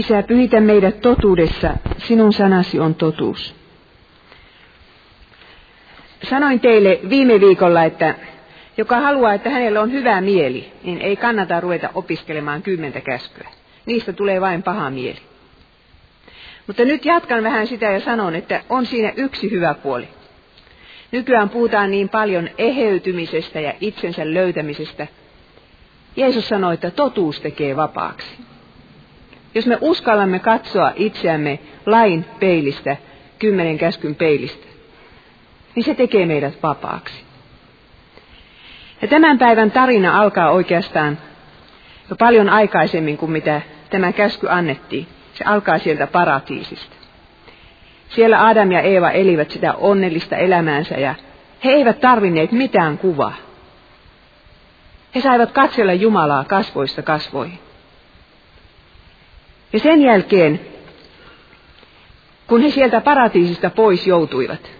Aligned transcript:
Isä, 0.00 0.22
pyhitä 0.22 0.60
meidät 0.60 1.00
totuudessa, 1.00 1.76
sinun 1.98 2.32
sanasi 2.32 2.80
on 2.80 2.94
totuus. 2.94 3.54
Sanoin 6.22 6.60
teille 6.60 7.00
viime 7.08 7.40
viikolla, 7.40 7.84
että 7.84 8.14
joka 8.76 9.00
haluaa, 9.00 9.34
että 9.34 9.50
hänellä 9.50 9.80
on 9.80 9.92
hyvä 9.92 10.20
mieli, 10.20 10.72
niin 10.82 11.00
ei 11.00 11.16
kannata 11.16 11.60
ruveta 11.60 11.90
opiskelemaan 11.94 12.62
kymmentä 12.62 13.00
käskyä. 13.00 13.48
Niistä 13.86 14.12
tulee 14.12 14.40
vain 14.40 14.62
paha 14.62 14.90
mieli. 14.90 15.18
Mutta 16.66 16.84
nyt 16.84 17.04
jatkan 17.04 17.42
vähän 17.42 17.66
sitä 17.66 17.86
ja 17.86 18.00
sanon, 18.00 18.34
että 18.34 18.62
on 18.68 18.86
siinä 18.86 19.12
yksi 19.16 19.50
hyvä 19.50 19.74
puoli. 19.74 20.08
Nykyään 21.12 21.48
puhutaan 21.48 21.90
niin 21.90 22.08
paljon 22.08 22.48
eheytymisestä 22.58 23.60
ja 23.60 23.74
itsensä 23.80 24.34
löytämisestä. 24.34 25.06
Jeesus 26.16 26.48
sanoi, 26.48 26.74
että 26.74 26.90
totuus 26.90 27.40
tekee 27.40 27.76
vapaaksi. 27.76 28.49
Jos 29.54 29.66
me 29.66 29.78
uskallamme 29.80 30.38
katsoa 30.38 30.92
itseämme 30.96 31.58
lain 31.86 32.24
peilistä, 32.40 32.96
kymmenen 33.38 33.78
käskyn 33.78 34.14
peilistä, 34.14 34.66
niin 35.74 35.84
se 35.84 35.94
tekee 35.94 36.26
meidät 36.26 36.62
vapaaksi. 36.62 37.24
Ja 39.02 39.08
tämän 39.08 39.38
päivän 39.38 39.70
tarina 39.70 40.20
alkaa 40.20 40.50
oikeastaan 40.50 41.18
jo 42.10 42.16
paljon 42.16 42.48
aikaisemmin 42.48 43.16
kuin 43.16 43.32
mitä 43.32 43.60
tämä 43.90 44.12
käsky 44.12 44.48
annettiin. 44.50 45.06
Se 45.34 45.44
alkaa 45.44 45.78
sieltä 45.78 46.06
paratiisista. 46.06 46.96
Siellä 48.08 48.46
Adam 48.46 48.72
ja 48.72 48.80
Eeva 48.80 49.10
elivät 49.10 49.50
sitä 49.50 49.72
onnellista 49.72 50.36
elämäänsä 50.36 50.94
ja 50.94 51.14
he 51.64 51.70
eivät 51.70 52.00
tarvinneet 52.00 52.52
mitään 52.52 52.98
kuvaa. 52.98 53.34
He 55.14 55.20
saivat 55.20 55.52
katsella 55.52 55.92
Jumalaa 55.92 56.44
kasvoista 56.44 57.02
kasvoihin. 57.02 57.58
Ja 59.72 59.78
sen 59.78 60.02
jälkeen, 60.02 60.60
kun 62.46 62.62
he 62.62 62.70
sieltä 62.70 63.00
paratiisista 63.00 63.70
pois 63.70 64.06
joutuivat, 64.06 64.70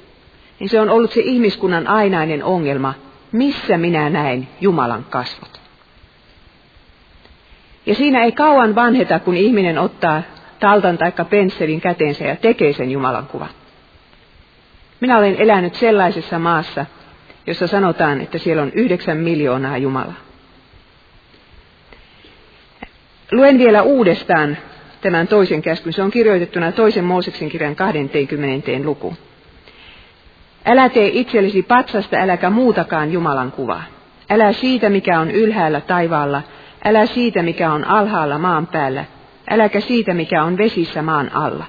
niin 0.60 0.68
se 0.68 0.80
on 0.80 0.90
ollut 0.90 1.12
se 1.12 1.20
ihmiskunnan 1.20 1.86
ainainen 1.86 2.44
ongelma, 2.44 2.94
missä 3.32 3.78
minä 3.78 4.10
näen 4.10 4.48
Jumalan 4.60 5.06
kasvot. 5.10 5.60
Ja 7.86 7.94
siinä 7.94 8.24
ei 8.24 8.32
kauan 8.32 8.74
vanheta, 8.74 9.18
kun 9.18 9.36
ihminen 9.36 9.78
ottaa 9.78 10.22
taltan 10.60 10.98
tai 10.98 11.12
pensselin 11.30 11.80
käteensä 11.80 12.24
ja 12.24 12.36
tekee 12.36 12.72
sen 12.72 12.90
Jumalan 12.90 13.26
kuvan. 13.26 13.48
Minä 15.00 15.18
olen 15.18 15.36
elänyt 15.36 15.74
sellaisessa 15.74 16.38
maassa, 16.38 16.86
jossa 17.46 17.66
sanotaan, 17.66 18.20
että 18.20 18.38
siellä 18.38 18.62
on 18.62 18.72
yhdeksän 18.74 19.16
miljoonaa 19.16 19.78
Jumalaa. 19.78 20.14
Luen 23.32 23.58
vielä 23.58 23.82
uudestaan 23.82 24.56
tämän 25.00 25.28
toisen 25.28 25.62
käskyn. 25.62 25.92
Se 25.92 26.02
on 26.02 26.10
kirjoitettuna 26.10 26.72
toisen 26.72 27.04
Mooseksen 27.04 27.48
kirjan 27.48 27.76
20. 27.76 28.70
luku. 28.84 29.16
Älä 30.66 30.88
tee 30.88 31.10
itsellesi 31.12 31.62
patsasta, 31.62 32.16
äläkä 32.16 32.50
muutakaan 32.50 33.12
Jumalan 33.12 33.52
kuvaa. 33.52 33.82
Älä 34.30 34.52
siitä, 34.52 34.90
mikä 34.90 35.20
on 35.20 35.30
ylhäällä 35.30 35.80
taivaalla, 35.80 36.42
älä 36.84 37.06
siitä, 37.06 37.42
mikä 37.42 37.72
on 37.72 37.84
alhaalla 37.84 38.38
maan 38.38 38.66
päällä, 38.66 39.04
äläkä 39.50 39.80
siitä, 39.80 40.14
mikä 40.14 40.44
on 40.44 40.58
vesissä 40.58 41.02
maan 41.02 41.32
alla. 41.32 41.64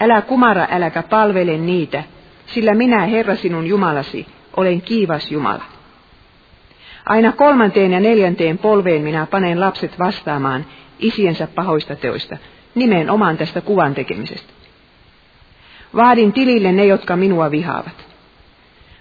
Älä 0.00 0.22
kumara, 0.22 0.66
äläkä 0.70 1.02
palvele 1.02 1.58
niitä, 1.58 2.02
sillä 2.46 2.74
minä, 2.74 3.06
Herra 3.06 3.36
sinun 3.36 3.66
Jumalasi, 3.66 4.26
olen 4.56 4.82
kiivas 4.82 5.30
Jumala. 5.30 5.64
Aina 7.06 7.32
kolmanteen 7.32 7.92
ja 7.92 8.00
neljänteen 8.00 8.58
polveen 8.58 9.02
minä 9.02 9.26
panen 9.26 9.60
lapset 9.60 9.98
vastaamaan 9.98 10.64
isiensä 10.98 11.46
pahoista 11.54 11.96
teoista, 11.96 12.36
nimenomaan 12.74 13.36
tästä 13.36 13.60
kuvan 13.60 13.94
tekemisestä. 13.94 14.52
Vaadin 15.96 16.32
tilille 16.32 16.72
ne, 16.72 16.86
jotka 16.86 17.16
minua 17.16 17.50
vihaavat. 17.50 18.06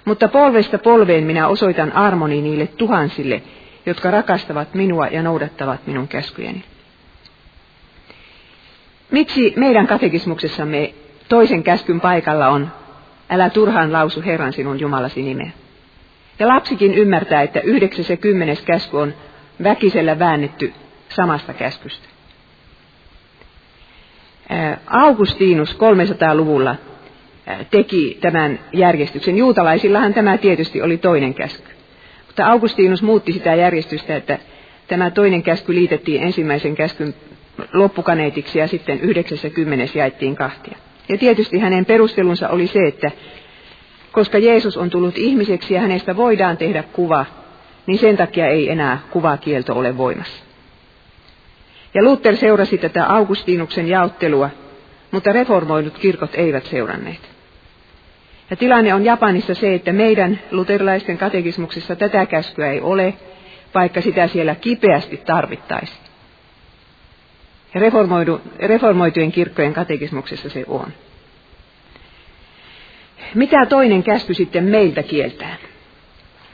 Mutta 0.06 0.28
polvesta 0.28 0.78
polveen 0.78 1.24
minä 1.24 1.48
osoitan 1.48 1.92
armoni 1.92 2.42
niille 2.42 2.68
tuhansille, 2.68 3.42
jotka 3.86 4.12
rakastavat 4.12 4.74
minua 4.74 5.08
ja 5.08 5.24
noudattavat 5.24 5.88
minun 5.88 6.08
käskyjeni. 6.08 6.64
Miksi 9.12 9.54
meidän 9.56 9.88
katekismuksessamme 9.88 10.94
toisen 11.30 11.64
käskyn 11.64 12.02
paikalla 12.02 12.48
on, 12.48 12.72
älä 13.30 13.50
turhaan 13.50 13.94
lausu 13.94 14.22
Herran 14.22 14.54
sinun 14.54 14.80
Jumalasi 14.80 15.24
nimeä? 15.24 15.52
Ja 16.40 16.48
lapsikin 16.48 16.94
ymmärtää, 16.94 17.42
että 17.42 17.60
yhdeksäs 17.60 18.10
ja 18.10 18.18
kymmenes 18.18 18.62
käsky 18.62 18.98
on 18.98 19.14
väkisellä 19.64 20.20
väännetty 20.20 20.74
samasta 21.16 21.54
käskystä. 21.54 22.08
Augustinus 24.88 25.74
300-luvulla 25.74 26.76
teki 27.72 28.18
tämän 28.22 28.60
järjestyksen. 28.74 29.38
Juutalaisillahan 29.38 30.14
tämä 30.14 30.38
tietysti 30.38 30.82
oli 30.82 30.98
toinen 30.98 31.34
käsky. 31.34 31.72
Mutta 32.28 32.46
Augustinus 32.48 33.04
muutti 33.04 33.34
sitä 33.34 33.56
järjestystä, 33.56 34.16
että 34.16 34.40
tämä 34.88 35.12
toinen 35.12 35.44
käsky 35.44 35.76
liitettiin 35.76 36.24
ensimmäisen 36.24 36.76
käskyn 36.76 37.14
loppukaneetiksi 37.74 38.60
ja 38.60 38.68
sitten 38.68 39.00
yhdeksäs 39.00 39.44
ja 39.44 39.50
kymmenes 39.50 39.96
jaettiin 39.96 40.36
kahtia. 40.36 40.78
Ja 41.10 41.18
tietysti 41.18 41.60
hänen 41.60 41.86
perustelunsa 41.86 42.50
oli 42.50 42.68
se, 42.68 42.80
että 42.88 43.12
koska 44.12 44.38
Jeesus 44.38 44.78
on 44.78 44.90
tullut 44.90 45.18
ihmiseksi 45.18 45.74
ja 45.74 45.82
hänestä 45.82 46.16
voidaan 46.16 46.58
tehdä 46.58 46.84
kuva, 46.84 47.26
niin 47.86 48.00
sen 48.00 48.18
takia 48.18 48.48
ei 48.48 48.70
enää 48.70 49.00
kuvakielto 49.12 49.74
ole 49.74 49.98
voimassa. 49.98 50.46
Ja 51.96 52.04
Luther 52.04 52.36
seurasi 52.36 52.78
tätä 52.78 53.06
Augustinuksen 53.06 53.88
jaottelua, 53.88 54.50
mutta 55.12 55.32
reformoidut 55.32 55.98
kirkot 55.98 56.36
eivät 56.36 56.66
seuranneet. 56.66 57.30
Ja 58.50 58.56
tilanne 58.56 58.94
on 58.94 59.06
Japanissa 59.06 59.54
se, 59.54 59.74
että 59.74 59.94
meidän 59.94 60.40
luterilaisten 60.52 61.18
katekismuksessa 61.18 61.96
tätä 61.96 62.26
käskyä 62.26 62.72
ei 62.72 62.82
ole, 62.82 63.14
vaikka 63.76 64.02
sitä 64.02 64.28
siellä 64.28 64.56
kipeästi 64.56 65.18
tarvittaisiin. 65.18 66.06
Ja 67.74 67.82
reformoitujen 68.60 69.32
kirkkojen 69.32 69.74
katekismuksessa 69.74 70.50
se 70.50 70.64
on. 70.68 70.88
Mitä 73.36 73.66
toinen 73.66 74.04
käsky 74.04 74.34
sitten 74.34 74.64
meiltä 74.64 75.04
kieltää? 75.04 75.56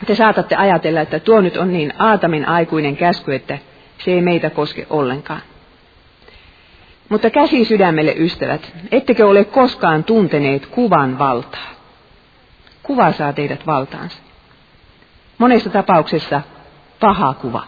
Te 0.05 0.15
saatatte 0.15 0.55
ajatella, 0.55 1.01
että 1.01 1.19
tuo 1.19 1.41
nyt 1.41 1.57
on 1.57 1.73
niin 1.73 1.93
Aatamin 1.97 2.47
aikuinen 2.47 2.97
käsky, 2.97 3.33
että 3.33 3.57
se 4.03 4.11
ei 4.11 4.21
meitä 4.21 4.49
koske 4.49 4.87
ollenkaan. 4.89 5.41
Mutta 7.09 7.29
käsi 7.29 7.65
sydämelle, 7.65 8.15
ystävät, 8.17 8.73
ettekö 8.91 9.27
ole 9.27 9.43
koskaan 9.43 10.03
tunteneet 10.03 10.65
kuvan 10.65 11.19
valtaa? 11.19 11.69
Kuva 12.83 13.11
saa 13.11 13.33
teidät 13.33 13.67
valtaansa. 13.67 14.17
Monessa 15.37 15.69
tapauksessa 15.69 16.41
paha 16.99 17.33
kuva. 17.33 17.63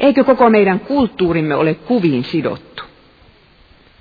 Eikö 0.00 0.24
koko 0.24 0.50
meidän 0.50 0.80
kulttuurimme 0.80 1.54
ole 1.54 1.74
kuviin 1.74 2.24
sidottu? 2.24 2.84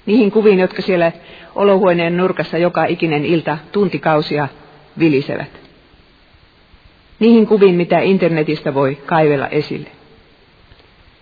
Niihin 0.06 0.31
kuviin, 0.31 0.59
jotka 0.59 0.81
siellä 0.81 1.12
olohuoneen 1.56 2.18
nurkassa 2.18 2.58
joka 2.58 2.85
ikinen 2.85 3.25
ilta 3.25 3.58
tuntikausia 3.72 4.47
vilisevät 5.00 5.65
niihin 7.20 7.48
kuviin, 7.48 7.76
mitä 7.76 8.00
internetistä 8.00 8.74
voi 8.74 8.96
kaivella 8.96 9.48
esille. 9.48 9.90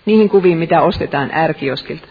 Niihin 0.06 0.30
kuviin, 0.30 0.58
mitä 0.58 0.82
ostetaan 0.82 1.32
ärkioskilta. 1.34 2.08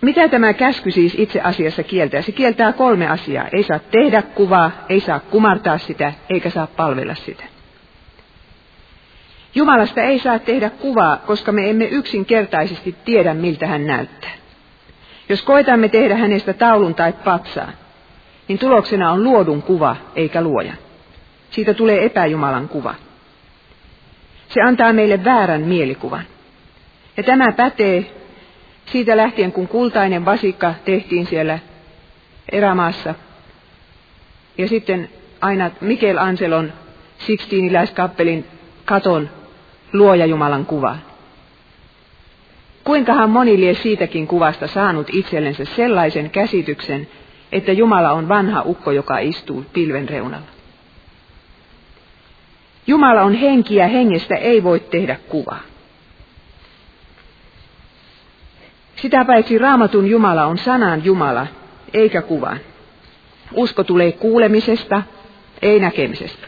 Mitä 0.00 0.28
tämä 0.28 0.52
käsky 0.52 0.90
siis 0.90 1.14
itse 1.18 1.40
asiassa 1.40 1.82
kieltää? 1.82 2.22
Se 2.22 2.32
kieltää 2.32 2.72
kolme 2.72 3.08
asiaa. 3.08 3.48
Ei 3.52 3.62
saa 3.62 3.78
tehdä 3.78 4.22
kuvaa, 4.22 4.70
ei 4.88 5.00
saa 5.00 5.20
kumartaa 5.20 5.78
sitä, 5.78 6.12
eikä 6.30 6.50
saa 6.50 6.66
palvella 6.66 7.14
sitä. 7.14 7.44
Jumalasta 9.54 10.02
ei 10.02 10.18
saa 10.18 10.38
tehdä 10.38 10.70
kuvaa, 10.70 11.16
koska 11.16 11.52
me 11.52 11.70
emme 11.70 11.84
yksinkertaisesti 11.84 12.94
tiedä, 13.04 13.34
miltä 13.34 13.66
hän 13.66 13.86
näyttää. 13.86 14.30
Jos 15.28 15.42
koetamme 15.42 15.88
tehdä 15.88 16.16
hänestä 16.16 16.52
taulun 16.52 16.94
tai 16.94 17.12
patsaan, 17.12 17.72
niin 18.50 18.58
tuloksena 18.58 19.12
on 19.12 19.24
luodun 19.24 19.62
kuva 19.62 19.96
eikä 20.14 20.42
luoja. 20.42 20.72
Siitä 21.50 21.74
tulee 21.74 22.04
epäjumalan 22.04 22.68
kuva. 22.68 22.94
Se 24.48 24.60
antaa 24.60 24.92
meille 24.92 25.24
väärän 25.24 25.60
mielikuvan. 25.60 26.24
Ja 27.16 27.22
tämä 27.22 27.52
pätee 27.52 28.10
siitä 28.86 29.16
lähtien, 29.16 29.52
kun 29.52 29.68
kultainen 29.68 30.24
vasikka 30.24 30.74
tehtiin 30.84 31.26
siellä 31.26 31.58
erämaassa. 32.52 33.14
Ja 34.58 34.68
sitten 34.68 35.08
aina 35.40 35.70
Anselon 36.20 36.72
Sixtiiniläiskappelin 37.18 38.46
katon 38.84 39.30
luoja 39.92 40.26
Jumalan 40.26 40.66
kuva. 40.66 40.96
Kuinkahan 42.84 43.30
moni 43.30 43.60
lie 43.60 43.74
siitäkin 43.74 44.26
kuvasta 44.26 44.66
saanut 44.66 45.06
itsellensä 45.12 45.64
sellaisen 45.64 46.30
käsityksen, 46.30 47.08
että 47.52 47.72
Jumala 47.72 48.12
on 48.12 48.28
vanha 48.28 48.62
ukko, 48.64 48.90
joka 48.90 49.18
istuu 49.18 49.64
pilven 49.72 50.08
reunalla. 50.08 50.46
Jumala 52.86 53.22
on 53.22 53.34
henki 53.34 53.74
ja 53.74 53.88
hengestä 53.88 54.34
ei 54.34 54.62
voi 54.62 54.80
tehdä 54.80 55.16
kuvaa. 55.28 55.60
Sitä 58.96 59.24
paitsi 59.24 59.58
raamatun 59.58 60.06
Jumala 60.06 60.44
on 60.44 60.58
sanan 60.58 61.04
Jumala, 61.04 61.46
eikä 61.94 62.22
kuvan. 62.22 62.60
Usko 63.52 63.84
tulee 63.84 64.12
kuulemisesta, 64.12 65.02
ei 65.62 65.80
näkemisestä. 65.80 66.46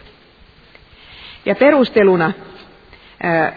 Ja 1.46 1.54
perusteluna 1.54 2.32
ää, 3.22 3.52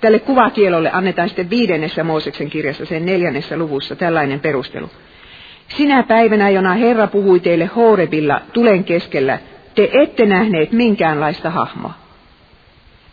tälle 0.00 0.18
kuvakielolle 0.18 0.90
annetaan 0.92 1.28
sitten 1.28 1.50
viidennessä 1.50 2.04
Mooseksen 2.04 2.50
kirjassa, 2.50 2.86
sen 2.86 3.06
neljännessä 3.06 3.56
luvussa, 3.56 3.96
tällainen 3.96 4.40
perustelu. 4.40 4.90
Sinä 5.68 6.02
päivänä, 6.02 6.48
jona 6.50 6.74
Herra 6.74 7.06
puhui 7.06 7.40
teille 7.40 7.64
Horebilla 7.64 8.40
tulen 8.52 8.84
keskellä, 8.84 9.38
te 9.74 9.90
ette 9.92 10.26
nähneet 10.26 10.72
minkäänlaista 10.72 11.50
hahmoa. 11.50 11.94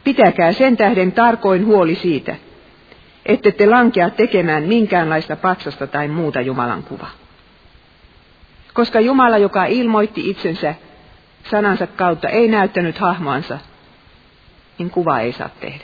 Pitäkää 0.03 0.51
sen 0.51 0.77
tähden 0.77 1.11
tarkoin 1.11 1.65
huoli 1.65 1.95
siitä, 1.95 2.35
ette 3.25 3.51
te 3.51 3.65
lankea 3.65 4.09
tekemään 4.09 4.63
minkäänlaista 4.63 5.35
patsasta 5.35 5.87
tai 5.87 6.07
muuta 6.07 6.41
Jumalan 6.41 6.83
kuvaa. 6.83 7.11
Koska 8.73 8.99
Jumala, 8.99 9.37
joka 9.37 9.65
ilmoitti 9.65 10.29
itsensä 10.29 10.75
sanansa 11.43 11.87
kautta, 11.87 12.29
ei 12.29 12.47
näyttänyt 12.47 12.97
hahmoansa, 12.97 13.59
niin 14.77 14.89
kuva 14.89 15.19
ei 15.19 15.31
saa 15.31 15.49
tehdä. 15.59 15.83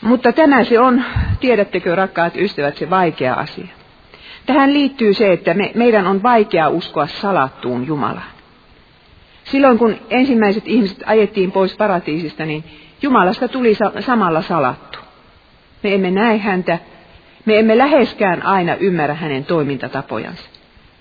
Mutta 0.00 0.32
tämä 0.32 0.64
se 0.64 0.80
on, 0.80 1.04
tiedättekö 1.40 1.94
rakkaat 1.94 2.36
ystävät, 2.36 2.76
se 2.76 2.90
vaikea 2.90 3.34
asia. 3.34 3.66
Tähän 4.46 4.74
liittyy 4.74 5.14
se, 5.14 5.32
että 5.32 5.54
me, 5.54 5.72
meidän 5.74 6.06
on 6.06 6.22
vaikea 6.22 6.68
uskoa 6.68 7.06
salattuun 7.06 7.86
Jumalaan. 7.86 8.30
Silloin 9.44 9.78
kun 9.78 9.96
ensimmäiset 10.10 10.62
ihmiset 10.66 11.02
ajettiin 11.06 11.52
pois 11.52 11.76
paratiisista, 11.76 12.44
niin 12.44 12.64
Jumalasta 13.02 13.48
tuli 13.48 13.76
samalla 14.00 14.42
salattu. 14.42 14.98
Me 15.82 15.94
emme 15.94 16.10
näe 16.10 16.38
häntä, 16.38 16.78
me 17.44 17.58
emme 17.58 17.78
läheskään 17.78 18.42
aina 18.42 18.74
ymmärrä 18.74 19.14
hänen 19.14 19.44
toimintatapojansa. 19.44 20.50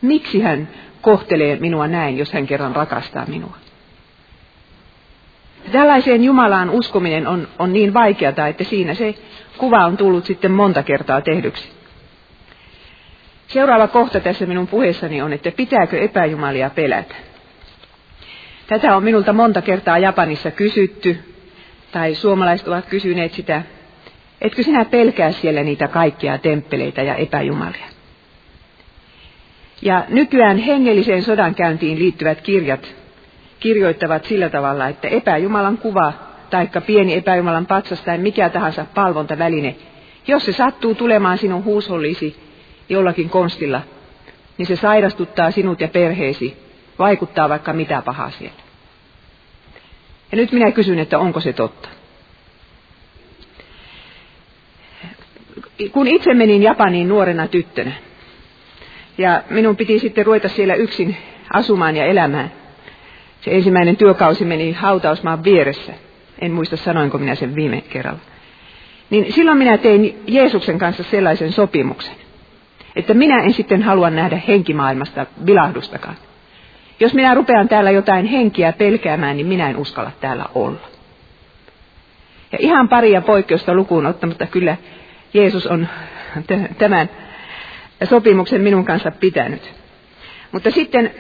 Miksi 0.02 0.42
hän 0.42 0.70
kohtelee 1.02 1.56
minua 1.56 1.88
näin, 1.88 2.18
jos 2.18 2.34
hän 2.34 2.48
kerran 2.48 2.76
rakastaa 2.76 3.26
minua? 3.26 3.58
Tällaiseen 5.72 6.24
Jumalaan 6.24 6.70
uskominen 6.70 7.28
on, 7.28 7.48
on 7.60 7.74
niin 7.74 7.94
vaikeata, 7.94 8.48
että 8.48 8.64
siinä 8.64 8.94
se 8.94 9.16
kuva 9.58 9.86
on 9.86 9.98
tullut 9.98 10.26
sitten 10.26 10.52
monta 10.52 10.84
kertaa 10.84 11.22
tehdyksi. 11.22 11.70
Seuraava 13.48 13.88
kohta 13.88 14.20
tässä 14.20 14.46
minun 14.46 14.68
puheessani 14.68 15.22
on, 15.22 15.34
että 15.34 15.52
pitääkö 15.52 16.00
epäjumalia 16.00 16.70
pelätä. 16.70 17.16
Tätä 18.68 18.96
on 18.96 19.04
minulta 19.04 19.34
monta 19.34 19.62
kertaa 19.62 19.98
Japanissa 19.98 20.52
kysytty, 20.52 21.18
tai 21.92 22.16
suomalaiset 22.16 22.68
ovat 22.68 22.86
kysyneet 22.86 23.34
sitä, 23.34 23.62
etkö 24.42 24.64
sinä 24.64 24.86
pelkää 24.86 25.32
siellä 25.32 25.64
niitä 25.64 25.88
kaikkia 25.88 26.38
temppeleitä 26.38 27.02
ja 27.02 27.16
epäjumalia? 27.16 27.88
Ja 29.82 30.06
nykyään 30.10 30.58
hengelliseen 30.58 31.24
sodankäyntiin 31.24 32.00
liittyvät 32.00 32.42
kirjat 32.42 32.96
kirjoittavat 33.60 34.26
sillä 34.26 34.50
tavalla, 34.50 34.88
että 34.88 35.08
epäjumalan 35.08 35.78
kuva, 35.78 36.14
taikka 36.50 36.82
pieni 36.82 37.14
epäjumalan 37.14 37.66
patsas 37.66 38.02
tai 38.02 38.18
mikä 38.18 38.50
tahansa 38.50 38.86
palvontaväline, 38.96 39.76
jos 40.28 40.46
se 40.46 40.52
sattuu 40.52 40.96
tulemaan 40.96 41.38
sinun 41.38 41.64
huushollisi 41.64 42.36
jollakin 42.90 43.30
konstilla, 43.30 43.82
niin 44.58 44.66
se 44.66 44.76
sairastuttaa 44.76 45.52
sinut 45.52 45.82
ja 45.82 45.88
perheesi, 45.88 46.58
vaikuttaa 47.00 47.50
vaikka 47.50 47.74
mitä 47.74 48.02
pahaa 48.06 48.30
siellä. 48.30 48.62
Ja 50.32 50.36
nyt 50.36 50.52
minä 50.52 50.72
kysyn, 50.72 51.00
että 51.00 51.20
onko 51.20 51.40
se 51.40 51.54
totta. 51.54 51.90
Kun 55.92 56.08
itse 56.08 56.34
menin 56.34 56.64
Japaniin 56.64 57.08
nuorena 57.08 57.48
tyttönä, 57.48 57.92
ja 59.18 59.44
minun 59.50 59.76
piti 59.76 60.00
sitten 60.00 60.26
ruveta 60.26 60.50
siellä 60.50 60.76
yksin 60.76 61.18
asumaan 61.54 61.96
ja 61.96 62.06
elämään. 62.06 62.52
Se 63.42 63.56
ensimmäinen 63.56 63.98
työkausi 63.98 64.46
meni 64.46 64.72
hautausmaan 64.72 65.44
vieressä. 65.44 65.94
En 66.40 66.52
muista 66.52 66.78
sanoinko 66.78 67.18
minä 67.18 67.36
sen 67.36 67.56
viime 67.56 67.82
kerralla. 67.82 68.20
Niin 69.10 69.34
silloin 69.34 69.58
minä 69.58 69.78
tein 69.78 70.24
Jeesuksen 70.28 70.80
kanssa 70.80 71.04
sellaisen 71.04 71.52
sopimuksen, 71.52 72.16
että 72.96 73.14
minä 73.14 73.44
en 73.44 73.54
sitten 73.54 73.82
halua 73.82 74.10
nähdä 74.10 74.42
henkimaailmasta 74.48 75.26
vilahdustakaan. 75.46 76.16
Jos 77.00 77.14
minä 77.14 77.34
rupean 77.34 77.70
täällä 77.70 77.92
jotain 77.92 78.26
henkiä 78.26 78.74
pelkäämään, 78.74 79.38
niin 79.38 79.48
minä 79.48 79.70
en 79.70 79.78
uskalla 79.78 80.12
täällä 80.22 80.46
olla. 80.56 80.88
Ja 82.52 82.58
ihan 82.62 82.90
paria 82.90 83.22
poikkeusta 83.22 83.74
lukuun 83.74 84.06
ottamatta 84.06 84.46
kyllä 84.46 84.78
Jeesus 85.34 85.68
on 85.68 85.88
tämän 86.78 87.10
sopimuksen 88.04 88.62
minun 88.62 88.86
kanssa 88.86 89.12
pitänyt. 89.12 89.74
Mutta 90.52 90.72
sitten 90.72 91.12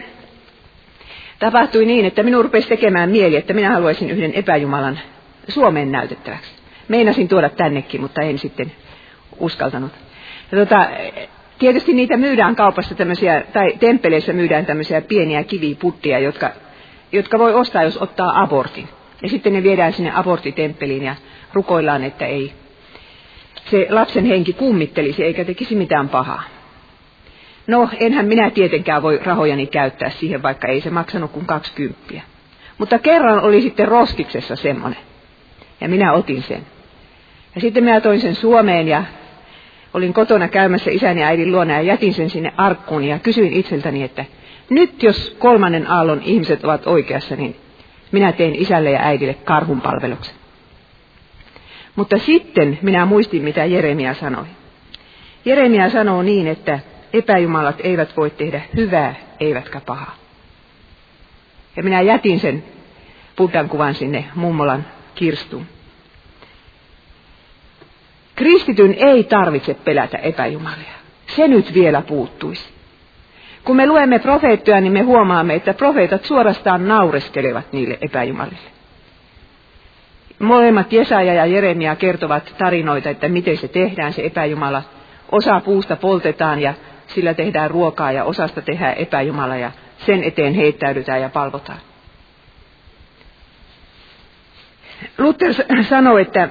tapahtui 1.39 1.86
niin, 1.86 2.06
että 2.06 2.24
minun 2.24 2.44
rupesi 2.44 2.68
tekemään 2.68 3.10
mieli, 3.10 3.36
että 3.36 3.54
minä 3.54 3.72
haluaisin 3.72 4.10
yhden 4.10 4.34
epäjumalan 4.34 5.00
Suomeen 5.48 5.92
näytettäväksi. 5.92 6.51
Meinasin 6.88 7.28
tuoda 7.28 7.50
tännekin, 7.50 8.01
mutta 8.01 8.22
en 8.22 8.38
sitten 8.38 8.72
uskaltanut. 9.39 9.92
Ja 10.51 10.57
tota, 10.57 10.88
Tietysti 11.60 11.94
niitä 11.94 12.18
myydään 12.18 12.56
kaupassa 12.56 12.95
tämmöisiä, 12.95 13.44
tai 13.54 13.74
temppeleissä 13.80 14.34
myydään 14.34 14.66
tämmöisiä 14.66 15.01
pieniä 15.01 15.44
kiviputtia, 15.44 16.19
jotka, 16.19 16.51
jotka 17.12 17.40
voi 17.40 17.54
ostaa, 17.54 17.83
jos 17.83 17.98
ottaa 17.98 18.42
abortin. 18.42 18.90
Ja 19.22 19.30
sitten 19.30 19.54
ne 19.54 19.63
viedään 19.63 19.94
sinne 19.94 20.12
abortitemppeliin 20.16 21.04
ja 21.04 21.16
rukoillaan, 21.54 22.04
että 22.04 22.25
ei 22.25 22.54
se 23.66 23.88
lapsen 23.90 24.25
henki 24.25 24.54
kummittelisi 24.54 25.24
eikä 25.24 25.45
tekisi 25.45 25.75
mitään 25.75 26.10
pahaa. 26.10 26.44
No, 27.68 27.90
enhän 28.00 28.25
minä 28.25 28.50
tietenkään 28.50 29.02
voi 29.02 29.19
rahojani 29.24 29.68
käyttää 29.68 30.10
siihen, 30.10 30.44
vaikka 30.44 30.68
ei 30.68 30.81
se 30.81 30.90
maksanut 30.90 31.31
kuin 31.31 31.46
20. 31.46 32.22
Mutta 32.78 33.00
kerran 33.00 33.40
oli 33.40 33.62
sitten 33.62 33.88
roskiksessa 33.88 34.56
semmoinen. 34.56 35.00
Ja 35.81 35.90
minä 35.90 36.14
otin 36.14 36.44
sen. 36.44 36.62
Ja 37.56 37.62
sitten 37.62 37.84
minä 37.84 38.02
toin 38.02 38.19
sen 38.19 38.36
Suomeen 38.36 38.88
ja 38.88 39.04
olin 39.94 40.14
kotona 40.14 40.48
käymässä 40.48 40.92
isäni 40.92 41.22
ja 41.22 41.28
äidin 41.28 41.52
luona 41.52 41.74
ja 41.74 41.81
jätin 41.81 42.14
sen 42.14 42.30
sinne 42.30 42.54
arkkuun 42.58 43.04
ja 43.04 43.19
kysyin 43.19 43.54
itseltäni, 43.54 44.04
että 44.04 44.25
nyt 44.69 45.04
jos 45.04 45.36
kolmannen 45.40 45.92
aallon 45.92 46.22
ihmiset 46.24 46.64
ovat 46.64 46.88
oikeassa, 46.88 47.36
niin 47.36 47.56
minä 48.12 48.31
teen 48.31 48.56
isälle 48.56 48.92
ja 48.92 49.00
äidille 49.02 49.34
karhun 49.34 49.81
palveluksen. 49.81 50.36
Mutta 51.95 52.18
sitten 52.18 52.80
minä 52.81 53.06
muistin, 53.06 53.44
mitä 53.44 53.66
Jeremia 53.66 54.14
sanoi. 54.14 54.45
Jeremia 55.45 55.90
sanoo 55.90 56.21
niin, 56.21 56.47
että 56.47 56.80
epäjumalat 57.14 57.76
eivät 57.83 58.18
voi 58.18 58.30
tehdä 58.30 58.61
hyvää 58.76 59.16
eivätkä 59.40 59.81
pahaa. 59.85 60.16
Ja 61.76 61.83
minä 61.83 62.02
jätin 62.02 62.40
sen 62.40 62.64
Buddhan 63.37 63.69
kuvan 63.69 63.95
sinne 63.95 64.26
mummolan 64.35 64.85
kirstuun. 65.16 65.66
Kristityn 68.35 68.95
ei 68.97 69.23
tarvitse 69.23 69.73
pelätä 69.73 70.18
epäjumalia. 70.18 70.97
Se 71.28 71.47
nyt 71.47 71.73
vielä 71.73 72.02
puuttuisi. 72.02 72.69
Kun 73.64 73.76
me 73.76 73.87
luemme 73.87 74.19
profeettoja, 74.19 74.81
niin 74.81 74.94
me 74.94 75.02
huomaamme, 75.02 75.56
että 75.56 75.73
profeetat 75.73 76.26
suorastaan 76.26 76.87
naureskelevat 76.87 77.73
niille 77.73 77.97
epäjumalille. 78.02 78.71
Molemmat 80.40 80.94
Jesaja 80.94 81.33
ja 81.33 81.45
Jeremia 81.45 81.95
kertovat 81.95 82.56
tarinoita, 82.57 83.09
että 83.09 83.30
miten 83.30 83.57
se 83.57 83.68
tehdään, 83.68 84.14
se 84.14 84.26
epäjumala. 84.26 84.83
Osa 85.31 85.59
puusta 85.59 85.95
poltetaan 85.95 86.61
ja 86.61 86.73
sillä 87.07 87.33
tehdään 87.33 87.71
ruokaa 87.71 88.11
ja 88.11 88.23
osasta 88.23 88.61
tehdään 88.61 88.94
epäjumala 88.97 89.56
ja 89.56 89.71
sen 89.97 90.23
eteen 90.23 90.54
heittäydytään 90.54 91.21
ja 91.21 91.30
palvotaan. 91.30 91.80
Luther 95.18 95.54
sanoi, 95.90 96.21
että 96.21 96.49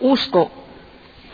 usko 0.00 0.66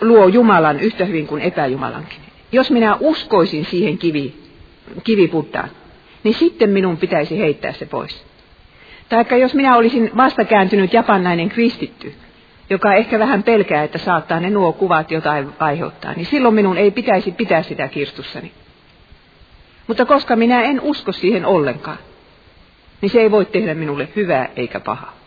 luo 0.01 0.29
Jumalan 0.29 0.81
yhtä 0.81 1.05
hyvin 1.05 1.27
kuin 1.27 1.43
epäjumalankin. 1.43 2.21
Jos 2.53 2.71
minä 2.71 2.97
uskoisin 3.01 3.65
siihen 3.65 3.99
kivi, 3.99 4.35
kiviputtaan, 5.05 5.71
niin 6.25 6.35
sitten 6.35 6.71
minun 6.71 6.97
pitäisi 6.97 7.39
heittää 7.39 7.73
se 7.73 7.87
pois. 7.87 8.27
Taikka 9.09 9.37
jos 9.37 9.55
minä 9.55 9.77
olisin 9.77 10.11
vastakääntynyt 10.17 10.93
japannainen 10.93 11.49
kristitty, 11.49 12.15
joka 12.71 12.95
ehkä 12.95 13.19
vähän 13.19 13.43
pelkää, 13.43 13.83
että 13.83 13.99
saattaa 13.99 14.41
ne 14.41 14.51
nuo 14.51 14.73
kuvat 14.73 15.11
jotain 15.11 15.49
aiheuttaa, 15.59 16.13
niin 16.13 16.27
silloin 16.27 16.55
minun 16.55 16.79
ei 16.79 16.91
pitäisi 16.91 17.33
pitää 17.33 17.63
sitä 17.63 17.89
kirstussani. 17.89 18.53
Mutta 19.87 20.05
koska 20.05 20.37
minä 20.37 20.63
en 20.63 20.81
usko 20.81 21.13
siihen 21.13 21.47
ollenkaan, 21.47 21.99
niin 23.01 23.11
se 23.11 23.21
ei 23.21 23.31
voi 23.31 23.45
tehdä 23.45 23.75
minulle 23.75 24.09
hyvää 24.17 24.49
eikä 24.57 24.81
pahaa. 24.81 25.19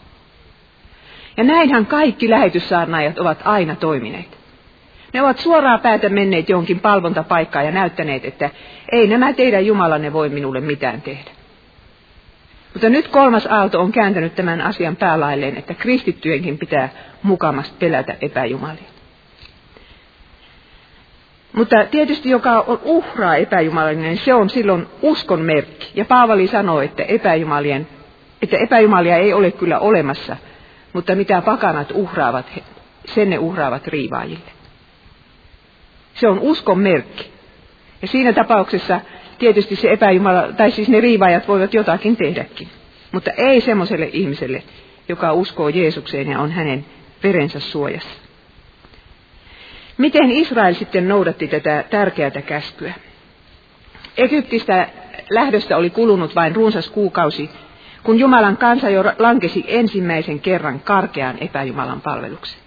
Ja 1.38 1.44
näinhän 1.44 1.86
kaikki 1.86 2.30
lähetyssaarnaajat 2.30 3.20
ovat 3.20 3.40
aina 3.44 3.76
toimineet. 3.76 4.38
Ne 5.14 5.22
ovat 5.22 5.38
suoraan 5.38 5.80
päätä 5.80 6.10
menneet 6.10 6.50
johonkin 6.50 6.80
palvontapaikkaan 6.80 7.66
ja 7.66 7.72
näyttäneet, 7.72 8.26
että 8.26 8.50
ei 8.92 9.08
nämä 9.08 9.34
teidän 9.34 9.66
Jumalanne 9.66 10.14
voi 10.14 10.30
minulle 10.30 10.62
mitään 10.62 11.02
tehdä. 11.02 11.32
Mutta 12.74 12.90
nyt 12.90 13.08
kolmas 13.08 13.48
aalto 13.48 13.82
on 13.82 13.92
kääntänyt 13.92 14.36
tämän 14.36 14.62
asian 14.62 14.96
päälailleen, 14.96 15.58
että 15.58 15.74
kristittyjenkin 15.74 16.58
pitää 16.58 16.90
mukamasti 17.24 17.76
pelätä 17.80 18.16
epäjumalia. 18.22 18.92
Mutta 21.54 21.86
tietysti 21.92 22.30
joka 22.30 22.60
on 22.60 22.80
uhraa 22.84 23.36
epäjumalinen, 23.36 24.18
se 24.18 24.34
on 24.34 24.50
silloin 24.50 24.88
uskon 25.02 25.42
merkki. 25.42 25.92
Ja 25.96 26.06
Paavali 26.06 26.48
sanoo, 26.48 26.82
että, 26.82 27.04
epäjumalien, 27.04 27.88
että 28.42 28.58
epäjumalia 28.58 29.18
ei 29.18 29.34
ole 29.34 29.52
kyllä 29.52 29.80
olemassa, 29.80 30.38
mutta 30.94 31.16
mitä 31.16 31.42
pakanat 31.42 31.92
uhraavat, 31.92 32.46
sen 33.06 33.30
ne 33.30 33.38
uhraavat 33.38 33.88
riivaajille. 33.88 34.52
Se 36.14 36.28
on 36.28 36.40
uskon 36.40 36.80
merkki. 36.80 37.32
Ja 38.02 38.08
siinä 38.08 38.34
tapauksessa 38.34 39.02
tietysti 39.42 39.76
se 39.76 39.92
epäjumala, 39.92 40.54
tai 40.58 40.72
siis 40.72 40.90
ne 40.90 41.02
riivaajat 41.02 41.48
voivat 41.48 41.74
jotakin 41.74 42.18
tehdäkin. 42.18 42.68
Mutta 43.12 43.32
ei 43.32 43.62
semmoiselle 43.62 44.10
ihmiselle, 44.14 44.64
joka 45.10 45.34
uskoo 45.34 45.70
Jeesukseen 45.70 46.30
ja 46.30 46.40
on 46.40 46.52
hänen 46.52 46.86
verensä 47.24 47.60
suojassa. 47.60 48.22
Miten 49.98 50.32
Israel 50.32 50.74
sitten 50.74 51.08
noudatti 51.08 51.48
tätä 51.48 51.84
tärkeää 51.90 52.42
käskyä? 52.46 52.94
Egyptistä 54.18 54.90
lähdöstä 55.30 55.78
oli 55.78 55.90
kulunut 55.90 56.36
vain 56.36 56.56
runsas 56.56 56.90
kuukausi, 56.90 57.50
kun 58.04 58.20
Jumalan 58.20 58.58
kansa 58.58 58.90
jo 58.90 59.04
lankesi 59.20 59.66
ensimmäisen 59.68 60.40
kerran 60.40 60.80
karkeaan 60.80 61.38
epäjumalan 61.40 62.02
palvelukseen. 62.02 62.64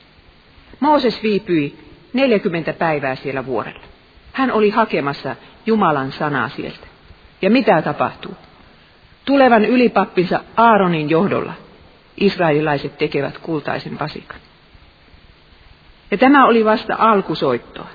Mooses 0.80 1.22
viipyi 1.22 1.78
40 2.12 2.72
päivää 2.72 3.14
siellä 3.14 3.46
vuorella. 3.46 3.93
Hän 4.34 4.52
oli 4.52 4.70
hakemassa 4.70 5.36
Jumalan 5.66 6.12
sanaa 6.12 6.48
sieltä. 6.48 6.86
Ja 7.42 7.50
mitä 7.50 7.82
tapahtuu? 7.82 8.34
Tulevan 9.24 9.64
ylipappinsa 9.64 10.40
Aaronin 10.56 11.10
johdolla 11.10 11.52
israelilaiset 12.16 12.98
tekevät 12.98 13.38
kultaisen 13.38 13.98
vasikan. 13.98 14.40
Ja 16.10 16.18
tämä 16.18 16.46
oli 16.46 16.64
vasta 16.64 16.94
alkusoittoa. 16.98 17.88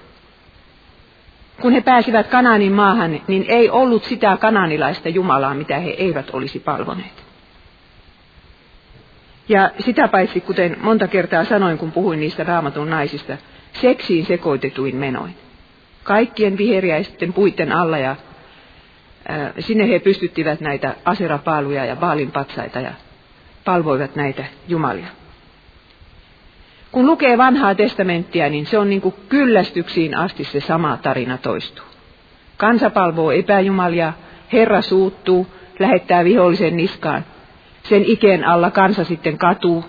Kun 1.61 1.73
he 1.73 1.81
pääsivät 1.81 2.27
Kanaanin 2.27 2.71
maahan, 2.71 3.21
niin 3.27 3.45
ei 3.47 3.69
ollut 3.69 4.03
sitä 4.03 4.37
kananilaista 4.37 5.09
Jumalaa, 5.09 5.53
mitä 5.53 5.79
he 5.79 5.89
eivät 5.89 6.29
olisi 6.33 6.59
palvoneet. 6.59 7.23
Ja 9.49 9.71
sitä 9.79 10.07
paitsi, 10.07 10.41
kuten 10.41 10.77
monta 10.81 11.07
kertaa 11.07 11.43
sanoin, 11.43 11.77
kun 11.77 11.91
puhuin 11.91 12.19
niistä 12.19 12.43
raamatun 12.43 12.89
naisista, 12.89 13.37
seksiin 13.73 14.25
sekoitetuin 14.25 14.95
menoin. 14.95 15.48
Kaikkien 16.03 16.57
viheriäisten 16.57 17.33
puitten 17.33 17.71
alla 17.71 17.97
ja 17.97 18.15
sinne 19.59 19.89
he 19.89 19.99
pystyttivät 19.99 20.61
näitä 20.61 20.95
aserapaaluja 21.05 21.85
ja 21.85 21.95
baalinpatsaita 21.95 22.79
ja 22.79 22.91
palvoivat 23.65 24.15
näitä 24.15 24.45
jumalia. 24.67 25.07
Kun 26.91 27.05
lukee 27.05 27.37
vanhaa 27.37 27.75
testamenttia, 27.75 28.49
niin 28.49 28.65
se 28.65 28.77
on 28.77 28.89
niin 28.89 29.01
kuin 29.01 29.15
kyllästyksiin 29.29 30.17
asti 30.17 30.43
se 30.43 30.59
sama 30.59 30.97
tarina 30.97 31.37
toistuu. 31.37 31.85
Kansa 32.57 32.89
palvoo 32.89 33.31
epäjumalia, 33.31 34.13
Herra 34.53 34.81
suuttuu, 34.81 35.47
lähettää 35.79 36.23
vihollisen 36.23 36.77
niskaan. 36.77 37.25
Sen 37.83 38.05
ikeen 38.05 38.43
alla 38.43 38.71
kansa 38.71 39.03
sitten 39.03 39.37
katuu, 39.37 39.85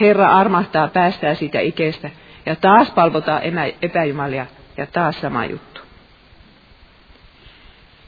Herra 0.00 0.28
armahtaa 0.28 0.88
päästää 0.88 1.34
siitä 1.34 1.60
ikeestä 1.60 2.10
ja 2.46 2.56
taas 2.56 2.90
palvotaan 2.90 3.42
epäjumalia 3.82 4.46
ja 4.76 4.86
taas 4.86 5.20
sama 5.20 5.44
juttu. 5.44 5.80